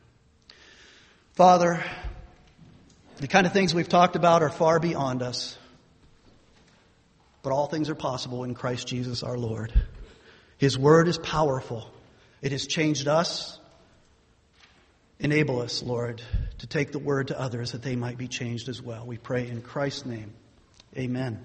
Father, 1.33 1.83
the 3.17 3.27
kind 3.27 3.45
of 3.45 3.53
things 3.53 3.75
we've 3.75 3.87
talked 3.87 4.15
about 4.15 4.41
are 4.41 4.49
far 4.49 4.79
beyond 4.79 5.21
us. 5.21 5.55
But 7.47 7.53
all 7.53 7.67
things 7.67 7.89
are 7.89 7.95
possible 7.95 8.43
in 8.43 8.55
Christ 8.55 8.89
Jesus 8.89 9.23
our 9.23 9.37
Lord. 9.37 9.71
His 10.57 10.77
word 10.77 11.07
is 11.07 11.17
powerful. 11.17 11.89
It 12.41 12.51
has 12.51 12.67
changed 12.67 13.07
us. 13.07 13.57
Enable 15.17 15.61
us, 15.61 15.81
Lord, 15.81 16.21
to 16.57 16.67
take 16.67 16.91
the 16.91 16.99
word 16.99 17.29
to 17.29 17.39
others 17.39 17.71
that 17.71 17.83
they 17.83 17.95
might 17.95 18.17
be 18.17 18.27
changed 18.27 18.67
as 18.67 18.81
well. 18.81 19.05
We 19.05 19.17
pray 19.17 19.47
in 19.47 19.61
Christ's 19.61 20.05
name. 20.05 20.33
Amen. 20.97 21.39